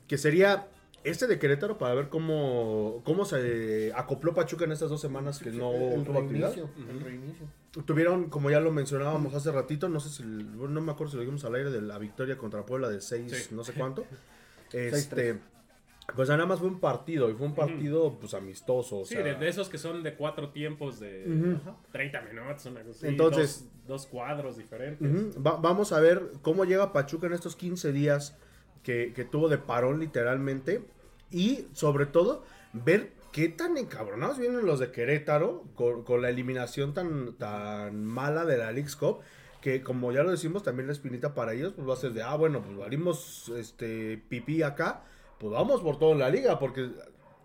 [0.07, 0.67] que sería
[1.09, 5.51] este de Querétaro para ver cómo, cómo se acopló Pachuca en estas dos semanas que
[5.51, 6.53] no el tuvo actividad.
[6.53, 7.45] reinicio, el reinicio.
[7.85, 11.21] Tuvieron, como ya lo mencionábamos hace ratito, no sé si, no me acuerdo si lo
[11.21, 13.55] dijimos al aire, de la victoria contra Puebla de 6, Sí.
[13.55, 14.05] no sé cuánto.
[14.73, 15.39] Este,
[16.15, 18.99] pues nada más fue un partido, y fue un partido pues amistoso.
[18.99, 21.55] o Sí, sea, de, de esos que son de cuatro tiempos de Ujú.
[21.69, 25.37] ajá, 30 minutos, una cosa así, Entonces- dos, dos cuadros diferentes.
[25.37, 28.35] Va- vamos a ver cómo llega Pachuca en estos 15 días
[28.83, 30.81] que, que tuvo de parón literalmente.
[31.31, 36.93] Y sobre todo, ver qué tan encabronados vienen los de Querétaro con, con la eliminación
[36.93, 39.19] tan, tan mala de la League's Cup.
[39.61, 42.21] Que como ya lo decimos, también la espinita para ellos pues va a ser de,
[42.21, 45.03] ah, bueno, pues valimos este, pipí acá,
[45.39, 46.89] pues vamos por toda la liga, porque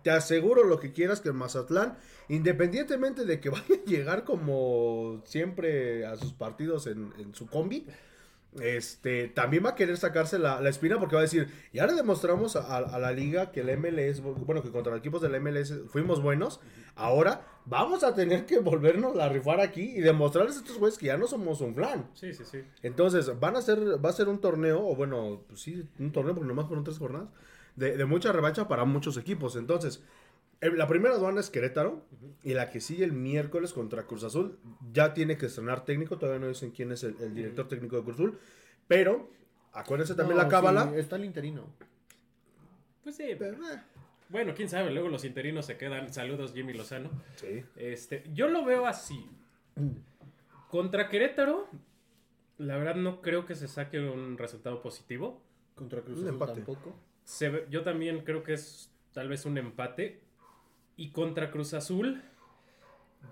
[0.02, 1.96] te aseguro lo que quieras que Mazatlán,
[2.28, 7.86] independientemente de que vaya a llegar como siempre a sus partidos en, en su combi,
[8.60, 11.94] este, también va a querer sacarse la, la espina porque va a decir, ya le
[11.94, 15.72] demostramos a, a la liga que el MLS, bueno, que contra los equipos del MLS
[15.88, 16.60] fuimos buenos,
[16.94, 21.06] ahora vamos a tener que volvernos a rifar aquí y demostrarles a estos güeyes que
[21.06, 22.10] ya no somos un flan.
[22.14, 22.62] Sí, sí, sí.
[22.82, 26.34] Entonces, van a ser, va a ser un torneo, o bueno, pues sí, un torneo,
[26.34, 27.28] porque nomás fueron tres jornadas,
[27.76, 29.56] de, de mucha revancha para muchos equipos.
[29.56, 30.02] Entonces,
[30.62, 32.02] la primera aduana es Querétaro,
[32.44, 34.58] y la que sigue el miércoles contra Cruz Azul,
[34.92, 38.02] ya tiene que estrenar técnico, todavía no dicen quién es el, el director técnico de
[38.02, 38.38] Cruz Azul,
[38.88, 39.28] pero,
[39.72, 40.90] acuérdense también No, la cábala.
[40.90, 41.66] sí, está el interino.
[43.02, 43.24] Pues sí.
[44.28, 46.12] Bueno, quién sabe, luego los interinos se quedan.
[46.12, 47.10] Saludos, Jimmy Lozano.
[47.36, 47.64] Sí.
[47.76, 49.28] Este, yo lo veo así.
[50.70, 51.68] Contra Querétaro,
[52.58, 55.42] la verdad no creo que se saque un resultado positivo.
[55.74, 56.94] Contra Cruz Azul tampoco.
[57.24, 60.20] Se ve- yo también creo que es tal vez un empate.
[61.02, 62.22] Y contra Cruz Azul,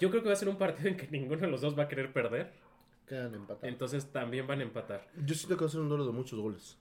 [0.01, 1.85] yo creo que va a ser un partido en que ninguno de los dos va
[1.85, 2.53] a querer perder.
[3.07, 3.63] Quedan empatados.
[3.63, 5.07] Entonces también van a empatar.
[5.25, 6.77] Yo siento que va a ser un duelo de muchos goles.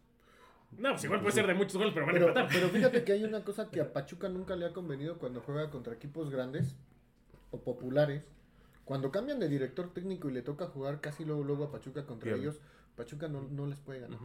[0.80, 2.48] No, pues igual puede ser de muchos goles, pero van a empatar.
[2.52, 5.70] pero fíjate que hay una cosa que a Pachuca nunca le ha convenido cuando juega
[5.70, 6.76] contra equipos grandes
[7.52, 8.24] o populares.
[8.84, 12.32] Cuando cambian de director técnico y le toca jugar casi luego, luego a Pachuca contra
[12.32, 12.42] Bien.
[12.42, 12.62] ellos,
[12.96, 14.18] Pachuca no, no les puede ganar.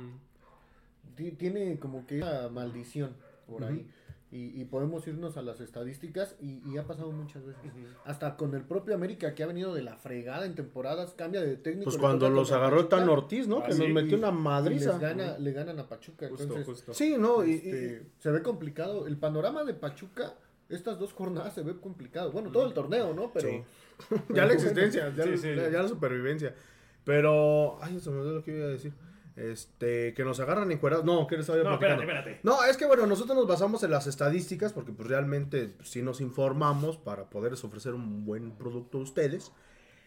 [1.36, 3.14] Tiene como que una maldición
[3.46, 3.86] por ahí.
[4.34, 7.70] Y, y podemos irnos a las estadísticas y, y ha pasado muchas veces.
[8.04, 11.56] Hasta con el propio América que ha venido de la fregada en temporadas, cambia de
[11.56, 11.84] técnico.
[11.84, 13.58] Pues cuando los agarró el Tan Ortiz, ¿no?
[13.58, 14.90] Ah, que sí, nos metió una y madriza.
[14.90, 16.26] les, gana, le ganan a Pachuca.
[16.28, 16.92] Justo, Entonces, justo.
[16.94, 19.06] Sí, no, y- y- este, se ve complicado.
[19.06, 20.34] El panorama de Pachuca,
[20.68, 22.32] estas dos jornadas se ve complicado.
[22.32, 23.30] Bueno, todo el torneo, ¿no?
[23.32, 23.62] Pero Sí.
[24.34, 26.52] ya la existencia, ya, Sí, la- ya la supervivencia.
[27.04, 28.92] Pero, ay, se me olvidó lo que iba a decir.
[29.36, 31.04] Este, que nos agarran encuerados.
[31.04, 32.02] No, que les No, platicando.
[32.02, 32.40] espérate, espérate.
[32.44, 36.02] No, es que bueno, nosotros nos basamos en las estadísticas porque pues realmente pues, sí
[36.02, 39.52] nos informamos para poderles ofrecer un buen producto a ustedes.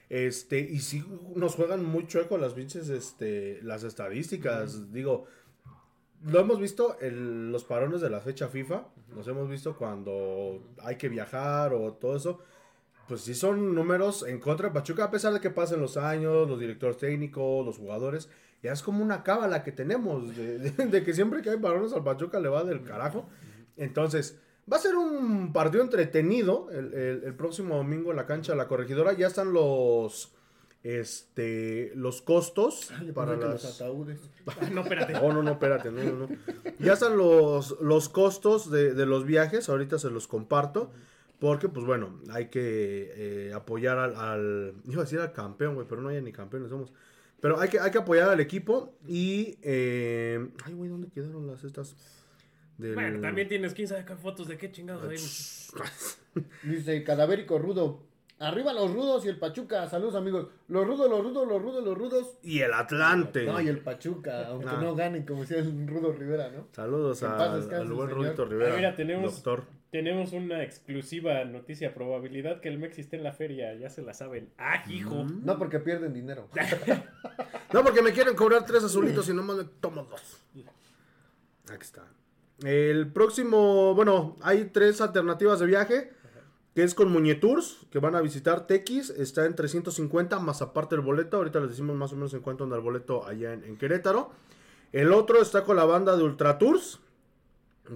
[0.09, 1.03] Este, y sí
[1.35, 4.93] nos juegan muy chueco las pinches, este, las estadísticas.
[4.93, 5.25] Digo,
[6.23, 8.87] lo hemos visto en los parones de la fecha FIFA.
[9.13, 12.39] Nos hemos visto cuando hay que viajar o todo eso.
[13.09, 16.47] Pues sí son números en contra de Pachuca, a pesar de que pasen los años,
[16.47, 18.29] los directores técnicos, los jugadores.
[18.63, 21.93] Ya es como una cábala que tenemos, de, de- de que siempre que hay parones
[21.93, 23.29] al Pachuca le va del carajo.
[23.77, 24.39] Entonces,
[24.71, 28.57] va a ser un partido entretenido el, el- el próximo domingo en la cancha de
[28.57, 29.13] la corregidora.
[29.13, 30.33] Ya están los,
[30.83, 33.63] este, los costos Yo para las...
[33.63, 34.19] los ataúdes.
[34.71, 35.13] No, espérate.
[35.13, 36.29] No, no, no, espérate, no, no, no.
[36.79, 40.89] Ya están los, los costos de, de los viajes, ahorita se los comparto.
[41.39, 43.11] Porque, pues bueno, hay que
[43.49, 46.69] eh, apoyar al, al- Iba a decir al campeón, güey, pero no hay ni campeones
[46.69, 46.91] somos.
[47.39, 49.57] Pero hay que, hay que apoyar al equipo y...
[49.61, 51.95] eh, ay, güey, ¿dónde quedaron las estas?
[52.77, 55.17] Del- Bueno, también tienes 15 acá fotos de qué chingados hay.
[56.63, 58.03] Dice cadavérico rudo.
[58.39, 59.89] Arriba los rudos y el Pachuca.
[59.89, 60.47] Saludos amigos.
[60.67, 62.37] Los rudos, los rudos, los rudos, los rudos.
[62.43, 63.45] Y el Atlante.
[63.45, 64.79] No, y el Pachuca, aunque Ah.
[64.79, 66.67] no ganen, como decía el Rudo Rivera, ¿no?
[66.71, 68.09] Saludos En al, paz descanse, al buen.
[68.11, 68.73] Rudito Rivera.
[68.73, 69.63] Ah, mira, tenemos- Doctor.
[69.91, 71.93] Tenemos una exclusiva noticia.
[71.93, 73.73] Probabilidad que el Mex esté en la feria.
[73.75, 74.49] Ya se la saben.
[74.57, 75.25] ¡Ah, hijo!
[75.43, 76.49] No porque pierden dinero.
[77.73, 80.41] No, porque me quieren cobrar tres azulitos y nomás me tomo dos.
[81.69, 82.05] Aquí está.
[82.63, 86.11] El próximo, bueno, hay tres alternativas de viaje.
[86.73, 89.09] Que es con Muñetours, que van a visitar Tequis.
[89.09, 91.37] Está en 350 más aparte el boleto.
[91.37, 94.31] Ahorita les decimos más o menos en cuánto anda el boleto allá en, en Querétaro.
[94.93, 96.99] El otro está con la banda de Ultra Tours.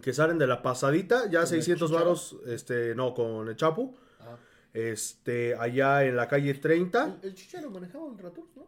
[0.02, 1.30] Que salen de la pasadita.
[1.30, 2.06] Ya el 600 Chicharo?
[2.06, 2.38] varos.
[2.48, 3.96] Este, no, con el Chapu.
[4.20, 4.38] Ah.
[4.74, 7.18] Este, allá en la calle 30.
[7.22, 8.68] El, el Chicharo manejaba un Ratur, ¿no?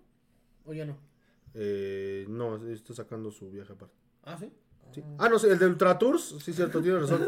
[0.65, 0.97] ¿O ya no?
[1.53, 3.95] Eh, no, está sacando su viaje aparte.
[4.23, 4.51] Ah, sí.
[4.93, 5.03] Sí.
[5.17, 7.25] Ah, no, sí, el de Ultra Tours, sí, cierto, tiene razón.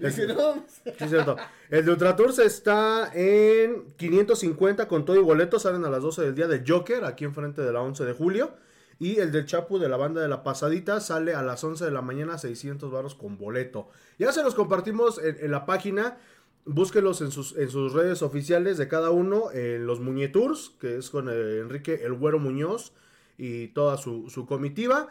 [0.00, 1.36] No, Sí, cierto.
[1.70, 5.60] El de Ultra Tours está en 550 con todo y boleto.
[5.60, 8.52] Salen a las 12 del día de Joker, aquí enfrente de la 11 de julio.
[8.98, 11.90] Y el del Chapu de la banda de la pasadita sale a las 11 de
[11.90, 13.88] la mañana, 600 baros con boleto.
[14.18, 16.18] Ya se los compartimos en, la página.
[16.64, 19.50] Búsquelos en sus, en sus redes oficiales de cada uno.
[19.52, 22.92] En los Muñetours, que es con eh, Enrique El Güero Muñoz
[23.36, 25.08] y toda su, su comitiva.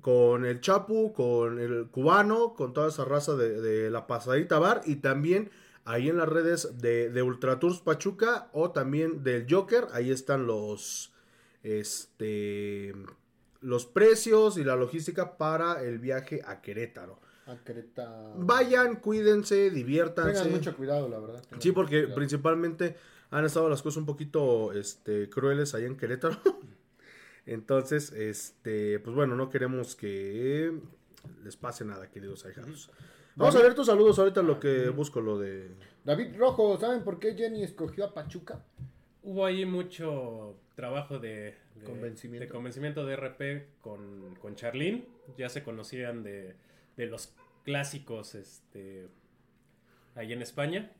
[0.00, 4.82] Con el Chapu, con el cubano, con toda esa raza de, la pasadita bar.
[4.86, 5.50] Y también
[5.84, 9.88] ahí en las redes de, de Ultra Tours Pachuca o también del Joker.
[9.92, 11.12] Ahí están los.
[11.62, 12.94] Este.
[13.62, 17.20] Los precios y la logística para el viaje a Querétaro.
[17.46, 18.34] A Querétaro.
[18.36, 20.34] Vayan, cuídense, diviértanse.
[20.34, 21.42] Tengan mucho cuidado, la verdad.
[21.42, 22.96] tengan Sí, porque principalmente
[23.30, 26.36] han estado las cosas un poquito este, crueles allá en Querétaro.
[27.46, 30.72] Entonces, este, pues bueno, no queremos que
[31.42, 32.90] les pase nada, queridos ahijados.
[33.34, 35.70] Vamos a ver tus saludos ahorita lo que busco lo de...
[36.04, 38.62] David Rojo, ¿saben por qué Jenny escogió a Pachuca?
[39.22, 42.44] Hubo ahí mucho trabajo de, de- Convencimiento.
[42.46, 45.04] de convencimiento de RP con, con Charlene.
[45.36, 46.54] Ya se conocían de,
[46.96, 49.08] de los clásicos este,
[50.14, 50.90] ahí en España.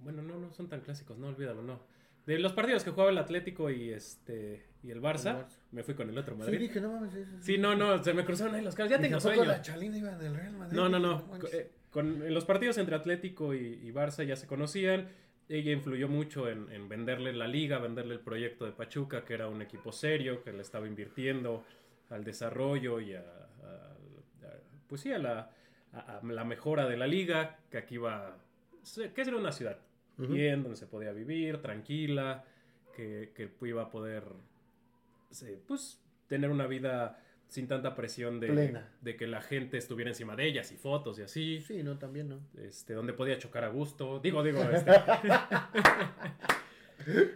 [0.00, 1.80] Bueno, no, no son tan clásicos, no olvídalo, no.
[2.26, 5.58] De los partidos que jugaba el Atlético y este y el Barça, El Barça.
[5.72, 6.58] me fui con el otro Sí, Madrid.
[6.58, 7.14] dije, no mames.
[7.14, 8.92] eso- Sí, no, no, se me cruzaron ahí los cables.
[8.92, 9.50] Ya tengo ¿a poco sueño.
[9.50, 10.76] la Chalina iba del Real Madrid?
[10.76, 11.24] No, no, no.
[11.52, 15.08] Eh, Con, en los partidos entre Atlético y, y Barça ya se conocían.
[15.48, 19.48] Ella influyó mucho en, en venderle la liga, venderle el proyecto de Pachuca, que era
[19.48, 21.64] un equipo serio, que le estaba invirtiendo
[22.10, 23.96] al desarrollo y a, a-
[24.46, 25.50] a- pues sí, a la,
[25.92, 28.38] a- la mejora de la liga, que aquí iba,
[29.14, 29.78] que era una ciudad
[30.32, 32.44] bien, donde se podía vivir, tranquila,
[32.96, 34.22] que, que iba a poder,
[35.66, 37.18] pues, tener una vida
[37.48, 38.88] sin tanta presión de, Plena.
[39.00, 41.60] de que la gente estuviera encima de ellas y fotos y así.
[41.60, 42.40] Sí, no, también no.
[42.60, 44.18] Este, donde podía chocar a gusto.
[44.20, 44.92] Digo, digo, este.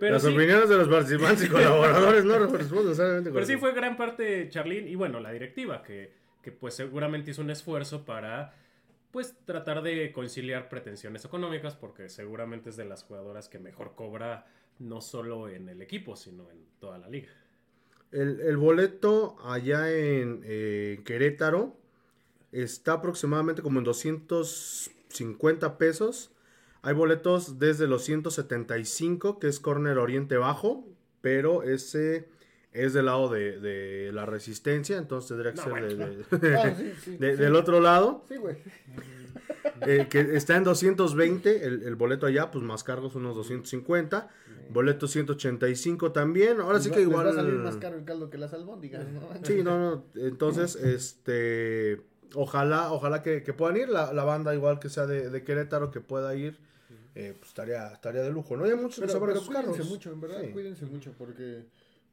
[0.01, 3.57] pero Las sí, opiniones de los participantes y colaboradores no responden necesariamente con pero sí
[3.57, 8.05] fue gran parte Charlene y bueno, la directiva, que, que pues seguramente hizo un esfuerzo
[8.05, 8.55] para
[9.11, 14.47] pues tratar de conciliar pretensiones económicas, porque seguramente es de las jugadoras que mejor cobra
[14.79, 17.31] no solo en el equipo, sino en toda la liga.
[18.11, 21.77] El, boleto allá en eh, Querétaro
[22.53, 26.31] está aproximadamente como en 250 pesos.
[26.81, 30.87] Hay boletos desde los 175, que es Corner Oriente Bajo,
[31.21, 32.29] pero ese
[32.73, 35.89] es del lado de, de la Resistencia, entonces tendría que No, ser bueno.
[36.31, 37.43] de- de- Ah, sí, sí, de- sí.
[37.43, 38.25] del otro lado.
[38.29, 38.57] Sí, güey.
[39.87, 44.29] Eh, que está en 220, el, el boleto allá, pues más cargos unos 250.
[44.71, 46.61] Boleto 185 también.
[46.61, 47.27] Ahora sí que igual...
[47.27, 49.23] va a salir más caro el caldo que las albóndigas, ¿no?
[49.43, 50.05] Sí, no, no.
[50.14, 52.03] Entonces, este.
[52.35, 53.89] Ojalá, ojalá que, que puedan ir.
[53.89, 56.59] La, la banda, igual que sea de, de Querétaro, que pueda ir.
[57.14, 58.57] eh, pues estaría, estaría de lujo.
[58.59, 61.64] No hay muchos que Pero, saben pero cuídense mucho, en verdad, cuídense mucho, porque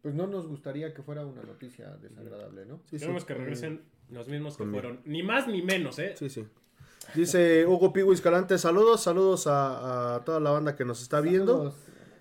[0.06, 2.76] pues no nos gustaría que fuera una noticia desagradable, ¿no?
[2.86, 3.00] Sí, sí.
[3.00, 3.82] Queremos que regresen
[4.12, 6.14] los mismos que fueron, ni más ni menos, ¿eh?
[6.16, 6.46] Sí, sí.
[7.16, 11.54] Dice Hugo Pigo Escalante, saludos, saludos a, a toda la banda que nos está viendo.
[11.58, 11.76] Saludos.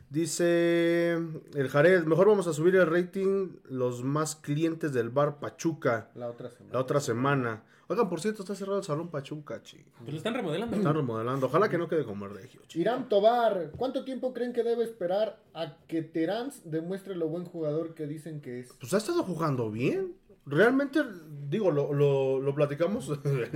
[0.09, 6.09] Dice el Jared, mejor vamos a subir el rating los más clientes del bar Pachuca
[6.14, 6.72] La otra semana.
[6.72, 7.62] la otra semana.
[7.89, 9.85] Oigan, por cierto, está cerrado el salón Pachuca, chi.
[9.99, 10.76] Pues lo están remodelando.
[10.76, 11.47] Están remodelando.
[11.47, 12.80] Ojalá que no quede como el regio, chi.
[12.80, 17.95] Irán Tobar, ¿cuánto tiempo creen que debe esperar a que Terans demuestre lo buen jugador
[17.95, 18.72] que dicen que es?
[18.80, 20.14] Pues ha estado jugando bien.
[20.47, 21.01] Realmente,
[21.49, 23.07] digo, lo, lo, lo platicamos.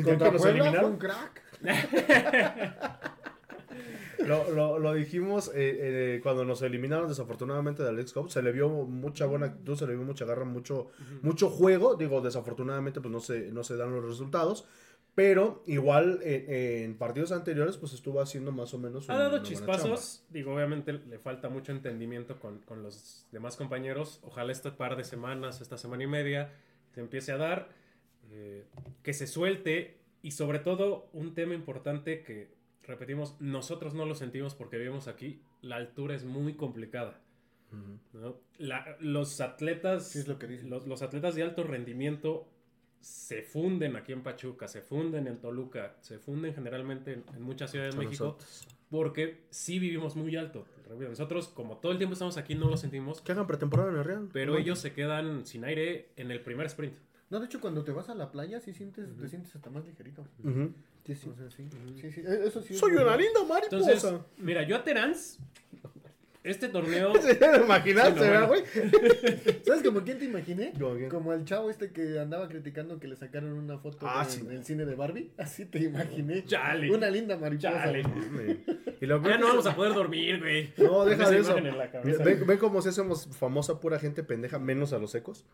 [0.04, 1.42] Contra Puebla fue un crack.
[4.26, 8.30] Lo, lo- lo dijimos eh, eh, cuando nos eliminaron desafortunadamente del League Cup.
[8.30, 10.88] Se le vio mucha buena actitud, se le vio mucha garra, mucho,
[11.22, 11.94] mucho juego.
[11.94, 14.66] Digo, desafortunadamente pues no se, no se dan los resultados.
[15.14, 20.24] Pero igual eh, en partidos anteriores pues estuvo haciendo más o menos Ha dado chispazos.
[20.30, 24.20] Digo, obviamente le falta mucho entendimiento con, con los demás compañeros.
[24.22, 26.52] Ojalá este par de semanas, esta semana y media,
[26.94, 27.68] se empiece a dar.
[28.30, 28.64] eh,
[29.02, 29.96] que se suelte.
[30.22, 32.48] Y sobre todo, un tema importante que,
[32.88, 35.40] repetimos, nosotros no lo sentimos porque vivimos aquí.
[35.62, 37.20] La altura es muy complicada.
[38.14, 38.36] ¿no?
[38.58, 40.08] La- los atletas.
[40.08, 40.70] Sí, es lo que dicen.
[40.70, 42.48] Los, los atletas de alto rendimiento
[43.00, 47.70] se funden aquí en Pachuca, se funden en Toluca, se funden generalmente en, en muchas
[47.70, 48.24] ciudades de México.
[48.24, 48.66] nosotros.
[48.90, 50.64] Porque sí vivimos muy alto.
[50.98, 53.20] Nosotros, como todo el tiempo estamos aquí, no lo sentimos.
[53.20, 54.28] Que hagan pretemporada en el Real.
[54.32, 54.58] Pero No.
[54.58, 56.94] ellos se quedan sin aire en el primer sprint.
[57.28, 59.84] No, de hecho, cuando te vas a la playa, sí sientes, te sientes hasta más
[59.84, 60.26] ligerito.
[60.42, 60.72] Ujú.
[61.08, 61.30] Sí, sí.
[61.56, 61.68] sí.
[62.00, 62.20] sí, sí.
[62.20, 62.74] E- Eso sí.
[62.74, 63.92] es Soy una linda mariposa.
[63.92, 65.38] Entonces, mira, yo a Terans,
[66.44, 67.12] este torneo.
[67.18, 68.64] ¿Te imaginaste, Sí, no, verdad, bueno.
[68.72, 69.60] güey?
[69.64, 70.72] ¿Sabes como quién te imaginé?
[70.78, 71.08] ¿Como quién?
[71.08, 74.40] Como el chavo este que andaba criticando que le sacaron una foto Ah, sí.
[74.40, 75.32] en el cine de Barbie.
[75.38, 76.44] Así te imaginé.
[76.44, 76.90] Chale.
[76.94, 77.70] Una linda mariposa.
[77.72, 78.02] Chale.
[79.00, 80.72] Y lo Ya no vamos a poder dormir, güey.
[80.78, 81.54] No, deja de eso.
[81.54, 85.44] ¿Ven, ven cómo si hacemos famosa pura gente pendeja, menos a los secos?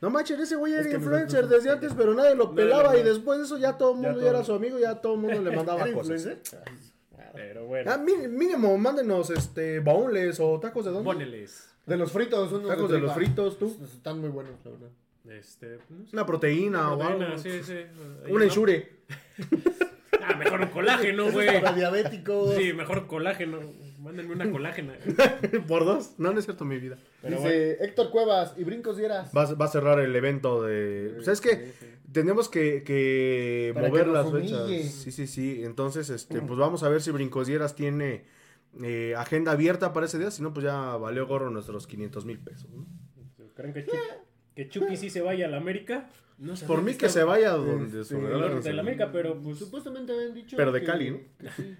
[0.00, 2.54] No manches, ese güey era Es que influencer nosotros- desde antes, pero nadie lo No,
[2.54, 4.30] pelaba no, y después de eso ya todo el mundo ya, todo.
[4.30, 6.24] era su amigo, ya todo el mundo le mandaba ¿Era cosas.
[6.24, 6.62] influencer?
[7.34, 7.90] Pero bueno.
[7.92, 11.04] Ah, mí- mínimo, mándenos este baúles o tacos de dónde?
[11.04, 11.68] Póneles.
[11.84, 13.76] De los fritos, unos Tacos de los fritos, tú.
[13.82, 14.88] Están muy buenos, la verdad.
[15.38, 15.78] Este.
[15.90, 16.10] no sé.
[16.12, 17.38] Una proteína, o Proteína, algo.
[17.38, 17.72] sí, sí.
[17.72, 18.44] Ahí, Un ¿no?
[18.44, 19.00] ensure.
[20.26, 21.48] Ah, mejor un colágeno, güey.
[21.48, 22.54] es para diabéticos.
[22.56, 23.60] Sí, mejor colágeno.
[23.98, 24.94] Mándenme una colágena.
[25.68, 26.14] ¿Por dos?
[26.18, 26.96] No, no es cierto mi vida.
[27.22, 29.30] Pero Dice Héctor Cuevas y brincos dieras.
[29.36, 31.16] Va, a- va a cerrar el evento de...
[31.22, 31.50] ¿Sabes qué?
[31.56, 31.86] Sí, sí.
[32.12, 34.68] Tenemos que, que Para mover que las fechas.
[34.68, 35.64] Sí, sí, sí.
[35.64, 38.24] Entonces, este, pues vamos a ver si Brincosieras tiene
[38.82, 40.30] eh, agenda abierta para ese día.
[40.30, 42.70] Si no, pues ya valió gorro nuestros 500 mil pesos.
[42.70, 42.86] ¿no?
[43.56, 43.92] ¿Creen que, Chu-
[44.54, 46.08] que Chucky sí se vaya a la América?
[46.38, 49.40] No Por mí que estaba- se vaya donde Este, su del de la América, pero
[49.40, 49.58] pues.
[49.58, 50.56] Supuestamente habían dicho.
[50.56, 51.18] Pero de que- Cali, ¿no?
[51.38, 51.76] Que sí,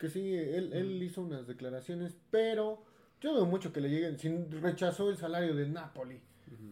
[0.00, 2.82] que sí él, él hizo unas declaraciones, pero
[3.20, 4.18] yo dudo mucho que le lleguen.
[4.18, 4.28] Si
[4.60, 6.20] rechazó el salario de Napoli,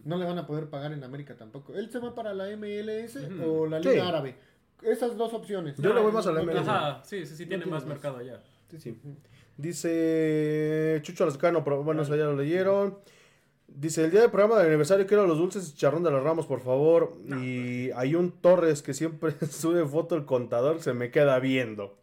[0.03, 1.73] no le van a poder pagar en América tampoco.
[1.73, 3.99] Él se va para la MLS o la Liga Sí.
[3.99, 4.35] Árabe.
[4.81, 5.77] Esas dos opciones.
[5.77, 6.63] Yo le voy más a la No MLS.
[6.63, 7.89] tiene- Ajá, sí, sí, sí, tiene tiene más más.
[7.89, 8.41] mercado allá.
[8.69, 8.99] Sí, sí.
[9.57, 12.97] Dice Chucho Lascano, pero bueno, eso ya lo leyeron.
[13.67, 16.45] Dice, el día del programa de aniversario quiero los dulces y charrón de los ramos,
[16.45, 17.13] por favor.
[17.41, 21.97] y hay un Torres que siempre sube foto el contador, se me queda viendo.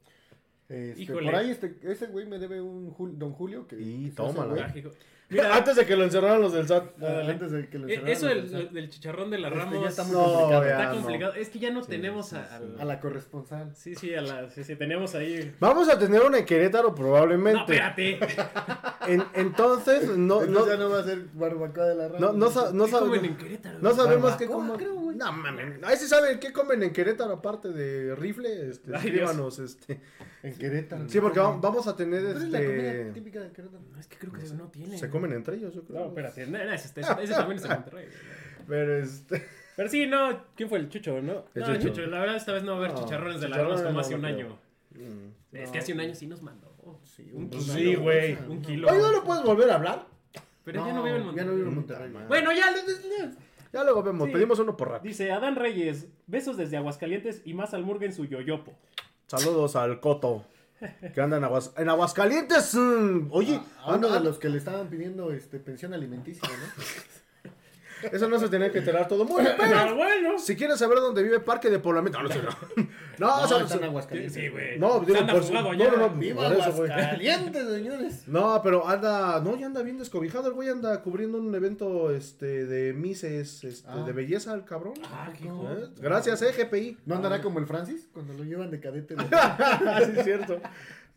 [0.68, 1.26] Este, Híjole.
[1.30, 4.84] por ahí este, ese güey me debe un Jul- Don Julio que, Y que
[5.32, 6.84] Mira, Antes de que lo encerraran los del SAT.
[7.02, 8.28] Ah, antes de que lo eh, encerraran, eso o
[8.58, 10.64] del, del chicharrón de la Este, Ramos ya está muy No, complicado.
[10.64, 10.94] está no.
[10.94, 11.32] complicado.
[11.34, 13.74] Es que ya no tenemos a, al- A la corresponsal.
[13.74, 15.54] Sí, sí, a la, sí, sí, teníamos ahí.
[15.60, 17.60] Vamos a tener una en Querétaro No, probablemente.
[17.60, 18.18] espérate.
[19.08, 22.18] En- entonces, no, no, Entonces ya no va a ser barbacoa de la rama.
[22.20, 23.78] no, no, sa- no ¿Qué sab- comen en Querétaro?
[23.80, 25.18] no sabemos qué creo, güey.
[25.18, 25.82] No mames.
[25.84, 28.68] Ahí sí saben qué comen en Querétaro aparte de rifle.
[28.70, 30.00] Este, Ay, escríbanos, este.
[30.42, 31.08] En Querétaro.
[31.08, 33.12] Sí, porque va- vamos a tener Pero es la comida este.
[33.12, 33.82] típica de Querétaro.
[33.92, 34.98] No, es que creo que no tiene.
[34.98, 36.00] Se comen entre ellos, yo creo.
[36.00, 36.46] No, espérate.
[36.46, 38.06] No, no, ese, ese- ese también es en Monterrey.
[38.06, 38.66] güey.
[38.68, 39.46] Pero este.
[39.76, 40.44] Pero sí, no.
[40.54, 41.44] ¿Quién fue el Chucho, no?
[41.54, 41.88] El No, el Chucho.
[41.94, 42.06] Chucho.
[42.06, 44.00] La verdad, esta vez no va a haber No, chicharrones de la chicharrones como no,
[44.00, 44.36] hace no un creo.
[44.36, 44.58] año.
[44.94, 45.56] Mm.
[45.56, 46.70] Es que hace un año sí nos mandó.
[47.32, 47.74] un Pues kilo.
[47.74, 48.36] sí, güey.
[48.48, 48.88] Un kilo.
[48.88, 50.06] Oye, ¿no lo puedes volver a hablar?
[50.64, 51.46] Pero ya no vive en Ya Monterrey.
[51.48, 52.12] no vive en Monterrey.
[52.28, 52.70] Bueno, ya.
[52.70, 53.34] le- le-
[53.72, 54.26] Ya luego vemos.
[54.26, 54.32] Sí.
[54.32, 55.04] Pedimos uno por rato.
[55.04, 58.72] Dice Adán Reyes, besos desde Aguascalientes y más al Murga en su yoyopo.
[59.26, 60.44] Saludos al Coto.
[61.14, 61.72] Que anda en, Aguas...
[61.76, 62.74] en Aguascalientes.
[62.74, 66.82] mm, Oye, A uno de los que le estaban pidiendo este, pensión alimenticia, ¿no?
[68.10, 69.50] eso no se tenía que enterar todo el mundo.
[69.56, 70.38] Pero Pero bueno.
[70.38, 72.20] si quieres saber dónde vive Parque de Poblamiento.
[72.22, 72.48] No, no, sé, no.
[73.18, 74.34] No, No, o sea, Aguascalientes.
[74.34, 74.78] Sí, güey.
[74.78, 76.62] No, Se digo, anda por- no, no, no, ¡Viva por eso.
[76.64, 78.22] Aguascalientes, señores!
[78.26, 80.48] No, pero anda, no, ya anda bien descobijado.
[80.48, 84.02] El güey anda cubriendo un evento este, de Mises este, Ah.
[84.04, 84.94] de belleza, el cabrón.
[85.04, 85.62] Ah, qué No.
[85.62, 85.90] hijo.
[85.98, 86.98] Gracias, eh, GPI.
[87.06, 89.14] ¿No andará como el Francis cuando lo llevan de cadete?
[89.16, 90.60] de- sí, es cierto.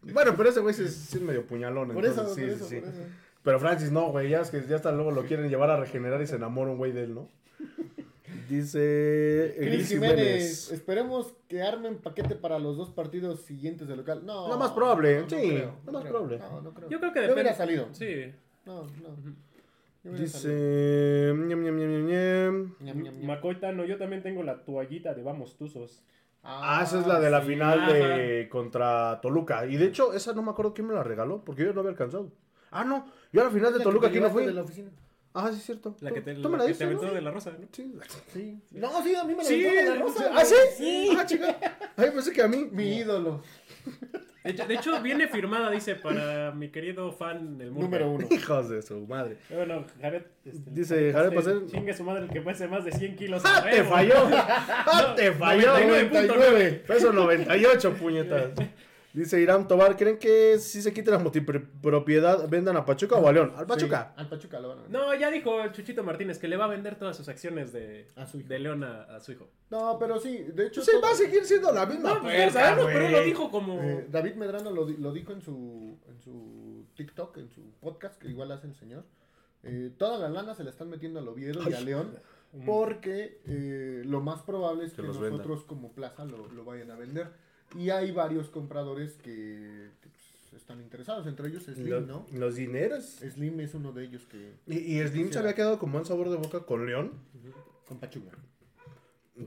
[0.02, 1.90] Bueno, pero ese güey sí, es- sí es medio puñalón.
[1.92, 2.82] Por eso, entonces, por sí, eso, sí, sí.
[2.82, 3.02] por eso.
[3.46, 6.22] Pero Francis no, güey, ya es que ya hasta luego lo quieren llevar a regenerar
[6.22, 7.30] y se enamora un güey de él, ¿no?
[8.50, 10.72] Dice Cris Jiménez, Jiménez.
[10.72, 14.26] esperemos que armen paquete para los dos partidos siguientes de local.
[14.26, 16.14] No, Lo más probable, no, sí, creo, lo no más creo.
[16.14, 16.39] probable.
[16.39, 16.89] No, no creo.
[16.89, 17.41] Yo creo que Yo depende.
[17.41, 17.88] hubiera salido.
[17.91, 18.34] Sí.
[18.66, 19.16] No, no.
[20.04, 20.12] Yo.
[20.12, 21.32] Dice.
[21.36, 22.76] ñam, ñam, ñam, ñam, ñam.
[22.80, 23.26] Ñam, ñam, ñam.
[23.26, 26.04] Macoitano, yo también tengo la toallita de Vamos Tuzos.
[26.43, 27.48] Ah, esa es la de la sí.
[27.48, 29.66] final de contra Toluca.
[29.66, 31.91] Y de hecho, esa no me acuerdo quién me la regaló, porque yo no había
[31.91, 32.32] alcanzado.
[32.76, 34.46] Ah, no, yo a la final de Toluca aquí no fui.
[34.46, 34.90] de la oficina.
[35.34, 35.96] Ah, sí, es cierto.
[36.00, 37.14] La ¿Tú- que te, ¿Tú me la la que te aventó ¿no?
[37.14, 37.68] de la rosa, ¿no?
[37.72, 37.94] Sí.
[38.34, 38.62] Sí.
[38.72, 40.30] No, sí, a mí me la Sí, aventó de la rosa.
[40.34, 40.56] ¿Ah, sí?
[40.78, 41.18] Sí.
[41.20, 41.58] Ah, chica.
[41.98, 42.68] Ay, pensé que a mí.
[42.72, 43.42] Mi ídolo.
[44.44, 47.86] De hecho, de hecho, viene firmada, dice, para mi querido fan del mundo.
[47.88, 48.28] Número uno.
[48.32, 49.38] Hijos de su madre.
[49.50, 50.22] Bueno, Jared.
[50.46, 51.66] este, Dice Jared Pasel.
[51.68, 53.42] Chingue su madre el que pese más de 100 kilos.
[53.44, 54.14] ¡Ah, a te falló!
[54.32, 55.76] ¡Ah, te falló!
[55.78, 56.82] 99.9.
[56.84, 58.52] Peso 98, puñetas.
[59.16, 63.32] Dice Irán Tobar, ¿creen que si se quite la multipropiedad vendan a Pachuca o a
[63.32, 63.53] León?
[63.55, 64.11] Al Pachuca.
[64.13, 64.99] Sí, al Pachuca lo van a vender.
[65.01, 68.09] No, ya dijo el Chuchito Martínez que le va a vender todas sus acciones de,
[68.18, 68.49] A su hijo.
[68.49, 69.47] de León a, a su hijo.
[69.70, 70.82] No, pero sí, de hecho.
[70.82, 73.82] Sí, todo- va a seguir siendo la misma No, pues sabemos, pero lo dijo como.
[73.82, 78.28] Eh, David Medrano lo, lo dijo en su, en su TikTok, en su podcast, que
[78.28, 79.05] igual hace el señor.
[79.63, 82.20] Eh, toda la lana se la están metiendo al Oviedo y a León,
[82.66, 87.45] porque eh, lo más probable es que, nosotros como plaza lo, lo vayan a vender.
[87.78, 92.26] Y hay varios compradores que, que, pues, están interesados, entre ellos Slim, Los, ¿no?
[92.34, 93.04] los dineros.
[93.20, 94.54] Slim es uno de ellos que...
[94.68, 97.12] Y, y Slim se había quedado con buen sabor de boca con León.
[97.88, 98.38] Con Pachuca.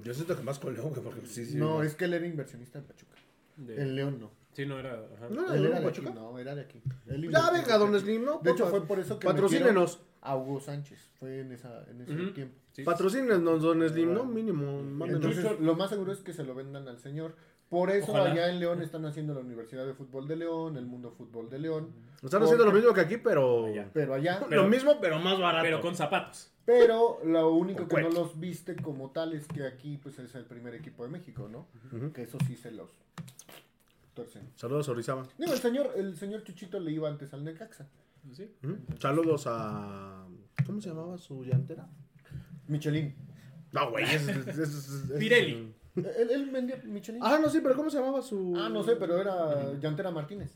[0.05, 1.57] Yo siento que más con León, güey, porque sí, sí.
[1.57, 3.17] no, es que él era inversionista en Pachuca.
[3.57, 4.31] de- En León no.
[4.53, 4.95] Sí, no era.
[5.17, 5.29] ajá.
[5.31, 6.21] ¿No era Él de era de aquí, Pachuca?
[6.21, 6.83] no, era de aquí.
[7.07, 7.99] Él Ya venga, don.
[7.99, 8.41] Slim, ¿no?
[8.43, 10.01] De hecho, fue por eso que Patrocínenos.
[10.21, 10.99] a Hugo Sánchez.
[11.19, 12.55] Fue en, esa, en ese tiempo.
[12.73, 12.83] Sí.
[12.83, 14.25] Patrocínenos, don Slim, ¿no?
[14.25, 15.25] Mínimo, mándenos.
[15.37, 17.35] Entonces, lo más seguro es que se lo vendan al señor.
[17.69, 18.33] Por eso Ojalá.
[18.33, 21.59] allá en León están haciendo la Universidad de Fútbol de León, el Mundo Fútbol de
[21.59, 21.93] León.
[22.23, 23.67] Están haciendo lo mismo que aquí, pero...
[23.67, 23.91] Allá.
[23.93, 24.41] Pero allá.
[24.49, 25.63] Pero- lo mismo, pero más barato.
[25.65, 26.51] Pero con zapatos.
[26.65, 30.35] Pero lo único Con que no los viste como tal es que aquí pues es
[30.35, 31.67] el primer equipo de México, ¿no?
[32.13, 32.91] Que eso sí se los
[34.15, 34.51] tuercen.
[34.57, 35.27] Saludos a Orizaba.
[35.39, 37.87] Digo, el señor, el señor Chuchito le iba antes al Necaxa.
[38.33, 38.51] Sí.
[39.01, 40.27] Saludos a...
[40.67, 41.87] ¿Cómo se llamaba su llantera?
[42.67, 43.15] Michelin.
[43.73, 44.29] No, güey, es...
[44.29, 45.75] es- es- es- es- Pirelli.
[46.19, 47.21] Él, él vendía Michelin.
[47.25, 48.55] Ah, no, sí, pero ¿cómo se llamaba su...?
[48.57, 50.53] Ah, no sé, pero era Llantera Martínez.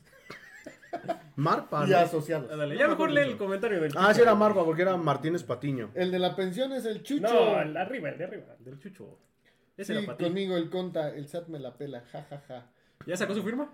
[1.35, 4.95] Marpa, y ya me mejor lee el comentario del Ah, sí era Marpa, porque era
[4.95, 5.89] Martínez Patiño.
[5.95, 7.21] El de la pensión es el Chucho.
[7.23, 9.17] No, el de arriba, el de arriba, el del chucho.
[9.75, 10.23] Ese Sí, era ti.
[10.25, 12.67] conmigo el conta, el SAT me la pela, ja, ja, ja.
[13.07, 13.73] ¿Ya sacó su firma?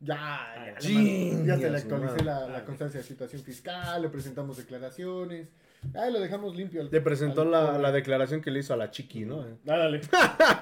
[0.00, 0.14] Ya,
[0.54, 5.48] ya, Ah, mandé- ya te le actualicé la constancia de situación fiscal, le presentamos declaraciones.
[5.94, 6.80] Ahí lo dejamos limpio.
[6.82, 9.44] al- Le presentó al la, la declaración que le hizo a la chiqui, ¿no?
[9.64, 10.00] Nádale.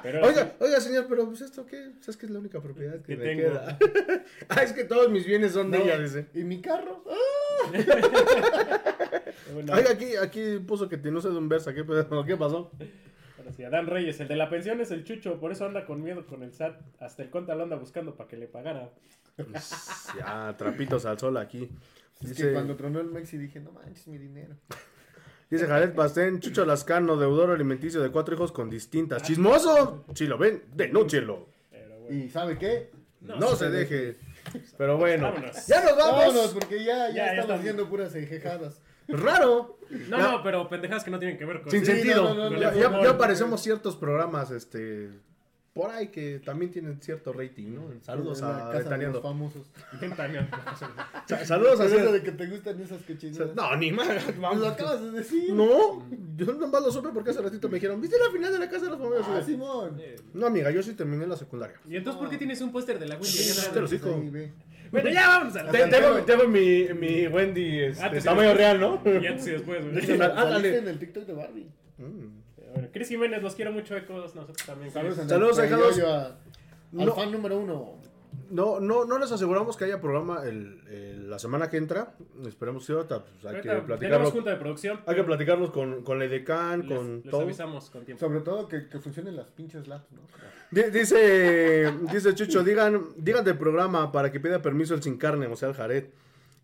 [0.02, 1.92] Pero ahora Oiga, oiga, señor, pero pues esto qué?
[2.00, 3.42] ¿Sabes que es la única propiedad que, Que me tengo.
[3.42, 3.78] queda?
[4.50, 6.26] ah, es que todos mis bienes son de ella, dice.
[6.34, 7.02] ¿Y mi carro?
[7.08, 7.70] ¡Ah!
[9.52, 11.84] bueno, Oiga, aquí, aquí puso que no sé de un verso, ¿qué?
[12.26, 12.70] ¿qué pasó?
[13.38, 16.02] ahora sí, Adán Reyes, el de la pensión es el chucho, por eso anda con
[16.02, 16.78] miedo con el SAT.
[17.00, 18.90] Hasta el conta lo anda buscando para que le pagara.
[19.36, 19.70] Pues,
[20.18, 21.70] ya, trapitos al sol aquí.
[22.22, 24.56] Es Dice, que cuando tronó el Mexi dije, no manches mi dinero.
[25.50, 29.22] Dice Jared Pastén, Chucho Lascano, deudor alimenticio de cuatro hijos con distintas.
[29.22, 30.04] ¡Chismoso!
[30.14, 31.48] Si lo ven, denúncielo.
[31.70, 32.24] Pero bueno.
[32.24, 32.90] ¿Y sabe qué?
[33.20, 34.18] No, se deje.
[34.78, 35.66] Pero bueno, Vámonos.
[35.66, 36.18] ya nos vamos.
[36.18, 38.80] Vámonos, porque ya, ya, Ya, estamos haciendo puras enjejadas.
[39.08, 39.78] Raro.
[40.08, 42.22] No, Ya- no, pero pendejadas que no tienen que ver con Sin Sí, sentido.
[42.24, 42.88] no, no, no, ya, no, ya-
[43.62, 45.10] ciertos programas, este,
[45.76, 47.82] por ahí que también tienen cierto rating, ¿no?
[48.02, 49.20] Saludos a Ventaneando.
[49.20, 49.66] famosos.
[51.26, 53.54] Sa- Saludos a eso de que te gustan esas cochinadas.
[53.54, 54.08] No, ni más.
[54.24, 55.52] Pues lo acabas de decir.
[55.52, 56.02] No,
[56.36, 58.86] yo nomás lo supe porque hace ratito me dijeron, ¿viste la final de la casa
[58.86, 59.26] de los famosos?
[59.28, 60.00] Ah, Simón.
[60.32, 61.76] No, amiga, yo sí terminé la secundaria.
[61.88, 63.28] ¿Y entonces por qué tienes un póster de la Wendy?
[63.72, 64.16] Te lo.
[64.90, 69.02] Bueno, ya vamos a la Te- Tengo, tengo mi, mi Wendy este, tamaño real, ¿no?
[69.04, 70.20] Y antes y después, güey.
[70.22, 70.78] Ándale.
[70.78, 71.66] En el TikTok de Barbie.
[72.76, 74.34] Bueno, Cris Jiménez, los quiero mucho, Ecos.
[74.34, 74.92] Nosotros también.
[74.92, 75.58] Saludos, Saludos.
[75.58, 76.36] Peyoyo a- Al
[76.92, 77.14] No.
[77.14, 77.94] fan número uno.
[78.50, 82.14] No, no, no les aseguramos que haya programa el, el- la semana que entra.
[82.46, 85.00] Esperemos que ahorita pues, hay que Ahorita junta de producción.
[85.06, 87.40] Hay que platicarlos con, con la Edecán, Les, con les todo.
[87.40, 88.20] avisamos con tiempo.
[88.24, 90.20] Sobre todo que, que funcionen las pinches labs, ¿no?
[90.70, 95.46] Di- Dice, dice Chucho, digan, digan del programa para que pida permiso el sin carne,
[95.46, 96.04] o sea, el Jared.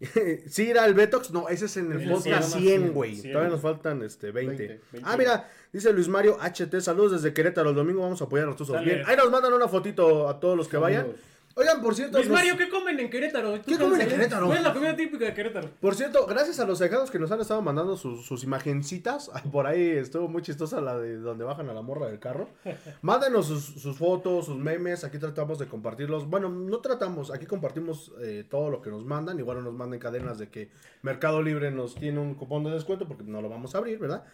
[0.48, 1.30] ¿Sí irá el Betox?
[1.30, 3.14] No, ese es en el El podcast 100, 100, güey.
[3.16, 3.32] 100.
[3.32, 4.56] Todavía nos faltan este 20.
[4.56, 5.08] 20, 20.
[5.10, 7.70] Ah, mira, dice Luis Mario HT, saludos desde Querétaro.
[7.70, 8.82] El domingo vamos a apoyar a los tuzos.
[8.84, 11.02] Bien, ahí nos mandan una fotito a todos los que vayan.
[11.02, 11.32] Saludos.
[11.54, 13.60] Oigan, por cierto, Luis Mario, ¿qué comen en Querétaro?
[13.60, 14.08] ¿Tú ¿Qué comen en?
[14.08, 14.46] Querétaro?
[14.46, 15.68] ¿Cuál es la comida típica de Querétaro?
[15.80, 19.30] por cierto, gracias a los cejados que nos han estado mandando sus, sus imagencitas.
[19.50, 22.48] Por ahí estuvo muy chistosa la de donde bajan a la morra del carro.
[23.02, 25.04] Mándenos sus, sus fotos, sus memes.
[25.04, 26.26] Aquí tratamos de compartirlos.
[26.26, 29.38] Bueno, no tratamos, aquí compartimos eh, todo lo que nos mandan.
[29.38, 30.70] Igual no nos manden cadenas de que
[31.02, 34.24] Mercado Libre nos tiene un cupón de descuento porque no lo vamos a abrir, ¿verdad?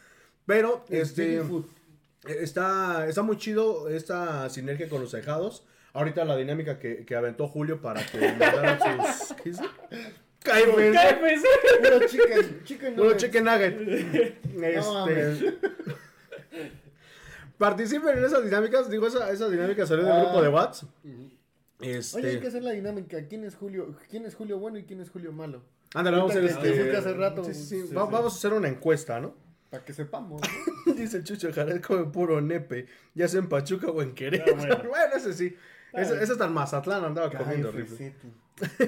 [0.49, 1.41] Pero, Es este.
[2.27, 5.65] Está, está muy chido esta sinergia con los cejados.
[5.93, 8.79] Ahorita la dinámica que, que aventó Julio para que mandaran
[9.15, 9.35] sus.
[9.35, 9.53] ¿Qué.
[10.41, 11.45] KFC.
[11.83, 13.23] Puro chicken, chicken Puro nuggets.
[13.25, 14.35] chicken nugget.
[14.63, 15.59] Este.
[17.59, 18.89] Participen en esas dinámicas.
[18.91, 20.23] Digo, esa, esa dinámica salió del Ah.
[20.25, 20.89] grupo de WhatsApp.
[21.05, 21.23] Oye,
[21.81, 22.47] hay que Este.
[22.49, 23.27] hacer la dinámica.
[23.29, 23.97] ¿Quién es Julio?
[24.11, 25.63] ¿Quién es Julio bueno y quién es Julio malo?
[25.95, 26.63] Ándale, vamos a hacer este.
[26.63, 27.45] que fuiste hace rato.
[27.45, 27.87] Sí, sí, sí.
[27.89, 28.13] Sí, Va- sí.
[28.13, 29.35] Vamos a hacer una encuesta, ¿no?
[29.71, 30.41] Para que sepamos.
[30.87, 30.93] ¿no?
[30.95, 32.87] Dice Chucho Jared come puro nepe.
[33.15, 34.57] Ya sea en Pachuca o en Querétaro.
[34.57, 34.77] Ah, bueno.
[34.89, 35.15] bueno.
[35.15, 35.57] ese sí.
[35.93, 38.15] Ese, ese hasta en Mazatlán andaba comiendo horrible.
[38.21, 38.29] Tú.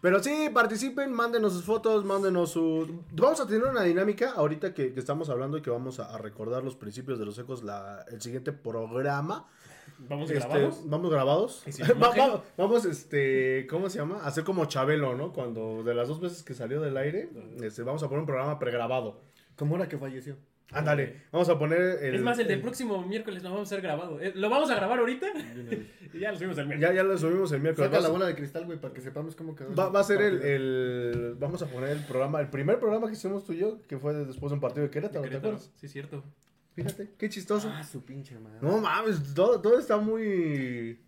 [0.00, 2.88] Pero sí, participen, mándenos sus fotos, mándenos sus...
[3.10, 6.18] Vamos a tener una dinámica ahorita que, que estamos hablando y que vamos a, a
[6.18, 9.48] recordar los principios de los ecos la, el siguiente programa.
[9.98, 10.82] Vamos Este, grabados.
[10.84, 11.64] Vamos grabados.
[12.56, 14.20] Vamos, este, ¿cómo se llama?
[14.24, 15.32] Hacer como Chabelo, ¿no?
[15.32, 18.58] Cuando de las dos veces que salió del aire, este, vamos a poner un programa
[18.58, 19.20] pregrabado.
[19.58, 20.36] Como ahora que falleció.
[20.70, 22.14] Ándale, vamos a poner el...
[22.16, 24.20] es más, el del próximo miércoles lo vamos a hacer grabado.
[24.20, 25.26] Eh, Lo vamos a grabar ahorita
[26.12, 26.90] y ya lo subimos el miércoles.
[26.90, 27.90] Ya, ya lo subimos el miércoles.
[27.90, 29.74] Saca la bola de cristal, güey, para que sepamos cómo quedó.
[29.74, 33.14] Va, va a ser el, el- Vamos a poner el programa, el primer programa que
[33.14, 35.54] hicimos tú y yo, que fue después de un partido de Querétaro, ¿te Querétaro.
[35.54, 35.72] acuerdas?
[35.76, 36.22] Sí, cierto.
[36.74, 37.70] Fíjate, qué chistoso.
[37.74, 38.58] Ah, su pinche madre.
[38.60, 41.00] No mames, todo, todo está muy.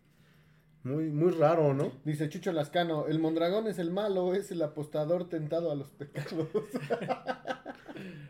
[0.82, 1.92] Muy, muy raro, ¿no?
[2.04, 6.48] Dice Chucho Lascano, el Mondragón es el malo, es el apostador tentado a los pecados.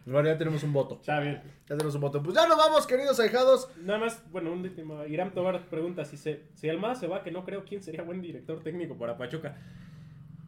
[0.07, 0.97] Bueno, ya tenemos un voto.
[0.97, 1.41] Está bien.
[1.69, 2.21] Ya tenemos un voto.
[2.21, 3.69] Pues ya nos vamos, queridos ahijados.
[3.83, 5.05] Nada más, bueno, un último.
[5.07, 8.21] Irán Tobar pregunta si se, si Almada se va, que no creo quién sería buen
[8.21, 9.57] director técnico para Pachuca.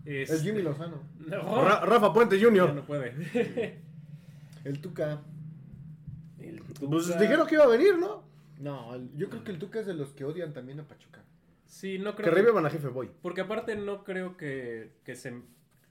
[0.04, 1.02] Es Jimmy Lozano.
[1.28, 2.74] No, Ra- Rafa Puente ya Jr.
[2.74, 3.14] no puede.
[4.64, 5.20] El Tuca.
[6.40, 8.24] El Pues dijeron que iba a venir, ¿no?
[8.58, 11.20] No, el- yo creo que el Tuca es de los que odian también a Pachuca.
[11.72, 12.34] Sí, no Que creo.
[12.34, 13.10] revivan a jefe Boy.
[13.22, 15.40] Porque aparte no creo que, que se...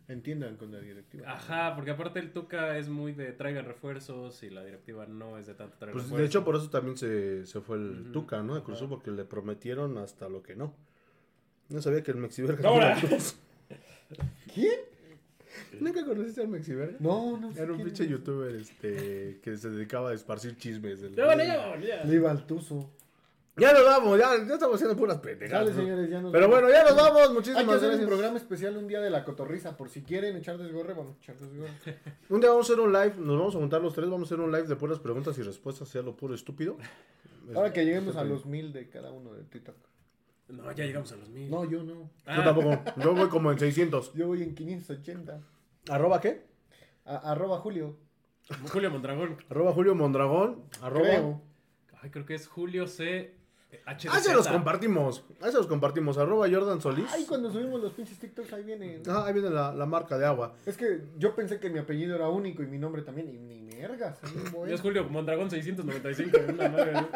[0.08, 1.32] Entiendan con la directiva.
[1.32, 5.48] Ajá, porque aparte el Tuca es muy de traigan refuerzos y la directiva no es
[5.48, 6.30] de tanto traer Pues de refuerzos.
[6.30, 8.12] hecho por eso también se, se fue el.
[8.12, 8.56] Tuca, ¿no?
[8.56, 10.76] De porque le prometieron hasta lo que no.
[11.70, 12.98] No sabía que el Mexiverga ¡Ahora!
[14.54, 14.80] ¿Quién?
[15.80, 16.98] ¿Nunca conociste al Mexiverga?
[17.00, 21.02] No, no sé Era un pinche youtuber este, que se dedicaba a esparcir chismes.
[21.02, 21.16] del-.
[21.16, 22.92] Le iba al Tuzo.
[23.62, 25.68] Ya nos vamos, ya, ya estamos haciendo puras pendejadas.
[25.68, 25.82] Dale, ¿no?
[25.84, 26.62] señores, ya nos Pero vamos.
[26.62, 27.22] bueno, ya nos vamos.
[27.22, 28.08] Hay que Muchísimas hacer un gracias.
[28.08, 29.78] programa especial un día de la cotorriza.
[29.78, 31.70] Por si quieren echar desgorre, vamos a echar desgorre.
[32.30, 34.34] Un día vamos a hacer un live, nos vamos a juntar los tres, vamos a
[34.36, 36.78] hacer un live de puras preguntas y respuestas, sea lo puro estúpido.
[37.56, 39.76] Ahora que lleguemos a los mil de cada uno de TikTok.
[40.50, 41.50] No, ya llegamos a los mil.
[41.50, 42.10] No, yo no.
[42.26, 44.14] Ah, Yo tampoco, yo voy como en 600.
[44.14, 45.40] Yo voy en 580.
[45.90, 46.46] ¿Arroba qué?
[47.06, 47.96] A- arroba Julio.
[48.72, 49.38] Julio Mondragón.
[49.50, 50.64] Arroba Julio Mondragón.
[50.82, 51.04] Arroba...
[51.06, 51.42] Creo.
[52.02, 53.34] Ay, creo que es Julio C.
[53.86, 55.24] Ah, se los compartimos.
[55.42, 56.18] Ahí se los compartimos.
[56.18, 57.06] Arroba Jordan Solís.
[57.12, 59.02] Ay, cuando subimos los pinches TikToks, ahí vienen.
[59.08, 60.54] Ah, ahí viene la, la marca de agua.
[60.66, 63.30] Es que yo pensé que mi apellido era único y mi nombre también.
[63.30, 64.20] Y ni mergas.
[64.52, 64.72] voy.
[64.72, 66.38] Es Julio Mondragón 695.
[66.54, 66.94] Una madre.
[66.94, 67.08] ¿no?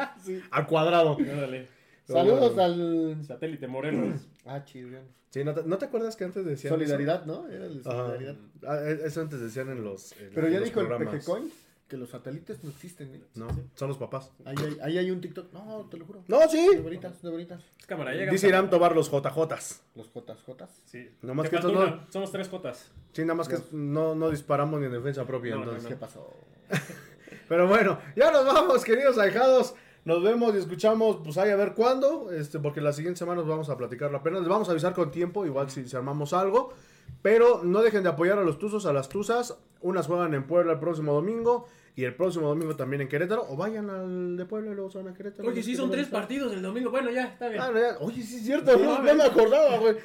[0.51, 1.15] Al cuadrado.
[1.17, 1.67] Órale.
[2.07, 3.17] Saludos al.
[3.25, 4.27] Satélite Morelos.
[4.47, 4.99] Ah, chido.
[5.31, 7.47] Sí, ¿no te, no te acuerdas que antes decían Solidaridad, ¿no?
[7.49, 8.35] Era el solidaridad.
[8.65, 10.11] Ah, e- eso antes decían en los.
[10.21, 11.13] en- Pero ya los dijo el programas.
[11.15, 11.51] Pejecoin
[11.87, 13.13] que los satélites no existen.
[13.15, 13.21] ¿eh?
[13.35, 14.31] No, son los papás.
[14.43, 15.53] Ahí, hay, ahí hay un TikTok.
[15.53, 16.23] No, te lo juro.
[16.27, 16.67] No, sí.
[16.75, 17.61] De bonitas, de bonitas.
[17.79, 18.31] Es cámara, llega.
[18.31, 19.81] Dice Irán Tobar los JJs.
[19.95, 20.81] Los Jotas.
[20.85, 21.09] Sí.
[21.21, 22.05] Nomás que estos no-.
[22.09, 22.91] Somos tres Jotas.
[23.13, 25.55] Sí, nada más que no, no disparamos ni en defensa propia.
[25.55, 25.89] No, no, entonces.
[25.89, 26.33] ¿Qué pasó?
[27.47, 29.75] Pero bueno, ya nos vamos, queridos ahijados.
[30.03, 33.49] Nos vemos y escuchamos, pues ahí a ver cuándo, este, porque la siguiente semana nos
[33.49, 34.39] vamos a platicar la pena.
[34.39, 36.73] Les vamos a avisar con tiempo, igual si, si armamos algo.
[37.21, 39.57] Pero no dejen de apoyar a los Tuzos, a las Tuzas.
[39.81, 43.45] Unas juegan en Puebla el próximo domingo y el próximo domingo también en Querétaro.
[43.49, 45.47] O vayan al de Puebla y luego se van a Querétaro.
[45.49, 46.91] Oye, sí, son tres partidos el domingo.
[46.91, 47.61] Bueno, ya, está bien.
[47.61, 47.97] Ah, no, ya.
[47.99, 49.95] Oye, sí es cierto, no, no me acordaba, güey.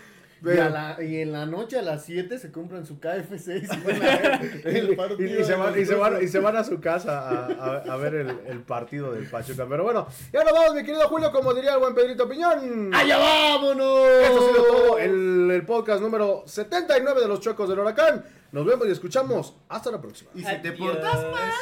[0.42, 3.66] Y, a la- y en la noche a las 7 se compran su KFC y
[3.66, 6.10] se van a ver el Y, partido y- y se de van, y, se van,
[6.12, 6.24] Tuzos.
[6.24, 9.66] y se van a su casa a, a- a ver el, el partido del Pachuca.
[9.68, 12.94] Pero bueno, ya nos vamos, mi querido Julio, como diría el buen Pedrito Piñón.
[12.94, 14.08] ¡Allá vámonos!
[14.22, 18.24] Esto ha sido todo el, el podcast número 79 de los Chocos del Huracán.
[18.52, 19.54] Nos vemos y escuchamos.
[19.68, 20.30] Hasta la próxima.
[20.34, 20.78] Y si te Adiós.
[20.78, 21.52] portas mal,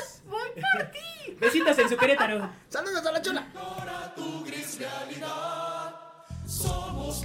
[1.40, 2.48] Besitos en su Querétaro.
[2.68, 3.46] ¡Saludos a la chula!
[4.16, 5.94] Tu gris realidad.
[6.46, 7.24] Somos